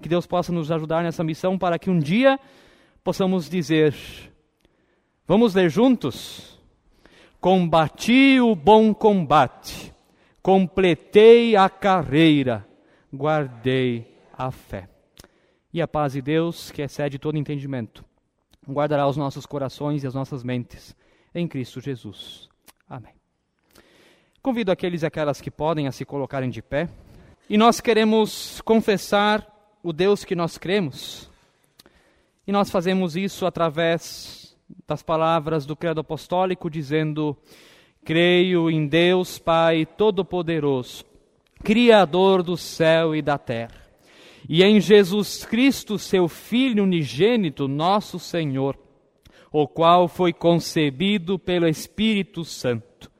Que 0.00 0.08
Deus 0.08 0.26
possa 0.26 0.52
nos 0.52 0.70
ajudar 0.70 1.02
nessa 1.02 1.24
missão 1.24 1.58
para 1.58 1.78
que 1.78 1.90
um 1.90 1.98
dia 1.98 2.38
possamos 3.02 3.50
dizer: 3.50 3.94
vamos 5.26 5.54
ler 5.54 5.68
juntos? 5.68 6.58
Combati 7.40 8.38
o 8.40 8.54
bom 8.54 8.94
combate 8.94 9.90
completei 10.42 11.56
a 11.56 11.68
carreira, 11.68 12.66
guardei 13.12 14.16
a 14.36 14.50
fé. 14.50 14.88
E 15.72 15.80
a 15.80 15.86
paz 15.86 16.14
de 16.14 16.22
Deus, 16.22 16.70
que 16.70 16.82
excede 16.82 17.18
todo 17.18 17.38
entendimento, 17.38 18.04
guardará 18.72 19.06
os 19.06 19.16
nossos 19.16 19.46
corações 19.46 20.02
e 20.02 20.06
as 20.06 20.14
nossas 20.14 20.42
mentes 20.42 20.94
em 21.34 21.46
Cristo 21.46 21.80
Jesus. 21.80 22.48
Amém. 22.88 23.14
Convido 24.42 24.72
aqueles 24.72 25.02
e 25.02 25.06
aquelas 25.06 25.40
que 25.40 25.50
podem 25.50 25.86
a 25.86 25.92
se 25.92 26.04
colocarem 26.04 26.50
de 26.50 26.62
pé. 26.62 26.88
E 27.48 27.58
nós 27.58 27.80
queremos 27.80 28.60
confessar 28.62 29.46
o 29.82 29.92
Deus 29.92 30.24
que 30.24 30.34
nós 30.34 30.56
cremos. 30.56 31.30
E 32.46 32.52
nós 32.52 32.70
fazemos 32.70 33.16
isso 33.16 33.46
através 33.46 34.56
das 34.86 35.02
palavras 35.02 35.66
do 35.66 35.76
Credo 35.76 36.00
Apostólico, 36.00 36.70
dizendo: 36.70 37.36
Creio 38.04 38.70
em 38.70 38.86
Deus 38.86 39.38
Pai 39.38 39.84
Todo-Poderoso, 39.84 41.04
Criador 41.62 42.42
do 42.42 42.56
céu 42.56 43.14
e 43.14 43.22
da 43.22 43.36
terra, 43.36 43.79
e 44.48 44.62
em 44.62 44.80
Jesus 44.80 45.44
Cristo, 45.44 45.98
seu 45.98 46.28
Filho 46.28 46.84
unigênito, 46.84 47.68
nosso 47.68 48.18
Senhor, 48.18 48.76
o 49.52 49.66
qual 49.66 50.08
foi 50.08 50.32
concebido 50.32 51.38
pelo 51.38 51.68
Espírito 51.68 52.44
Santo, 52.44 53.10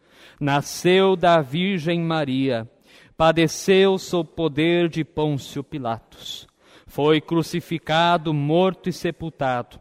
nasceu 0.40 1.16
da 1.16 1.40
Virgem 1.40 2.00
Maria, 2.00 2.68
padeceu 3.16 3.98
sob 3.98 4.30
poder 4.34 4.88
de 4.88 5.04
Pôncio 5.04 5.62
Pilatos, 5.62 6.46
foi 6.86 7.20
crucificado, 7.20 8.32
morto 8.32 8.88
e 8.88 8.92
sepultado, 8.92 9.80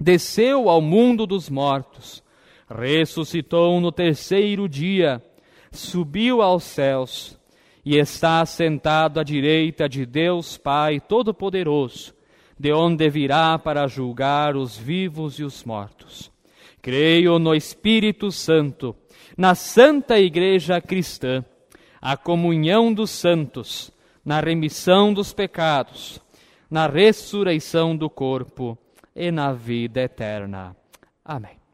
desceu 0.00 0.68
ao 0.68 0.80
mundo 0.80 1.26
dos 1.26 1.50
mortos, 1.50 2.22
ressuscitou 2.68 3.80
no 3.80 3.92
terceiro 3.92 4.68
dia, 4.68 5.22
subiu 5.72 6.40
aos 6.40 6.64
céus 6.64 7.39
e 7.84 7.96
está 7.96 8.44
sentado 8.44 9.20
à 9.20 9.22
direita 9.22 9.88
de 9.88 10.04
Deus 10.04 10.56
Pai 10.56 11.00
Todo-Poderoso, 11.00 12.14
de 12.58 12.72
onde 12.72 13.08
virá 13.08 13.58
para 13.58 13.86
julgar 13.86 14.56
os 14.56 14.76
vivos 14.76 15.38
e 15.38 15.44
os 15.44 15.64
mortos. 15.64 16.30
Creio 16.82 17.38
no 17.38 17.54
Espírito 17.54 18.30
Santo, 18.30 18.94
na 19.36 19.54
Santa 19.54 20.18
Igreja 20.18 20.80
Cristã, 20.80 21.44
a 22.00 22.16
comunhão 22.16 22.92
dos 22.92 23.10
santos, 23.10 23.90
na 24.24 24.40
remissão 24.40 25.12
dos 25.12 25.32
pecados, 25.32 26.20
na 26.70 26.86
ressurreição 26.86 27.96
do 27.96 28.08
corpo 28.08 28.78
e 29.14 29.30
na 29.30 29.52
vida 29.52 30.00
eterna. 30.00 30.76
Amém. 31.24 31.59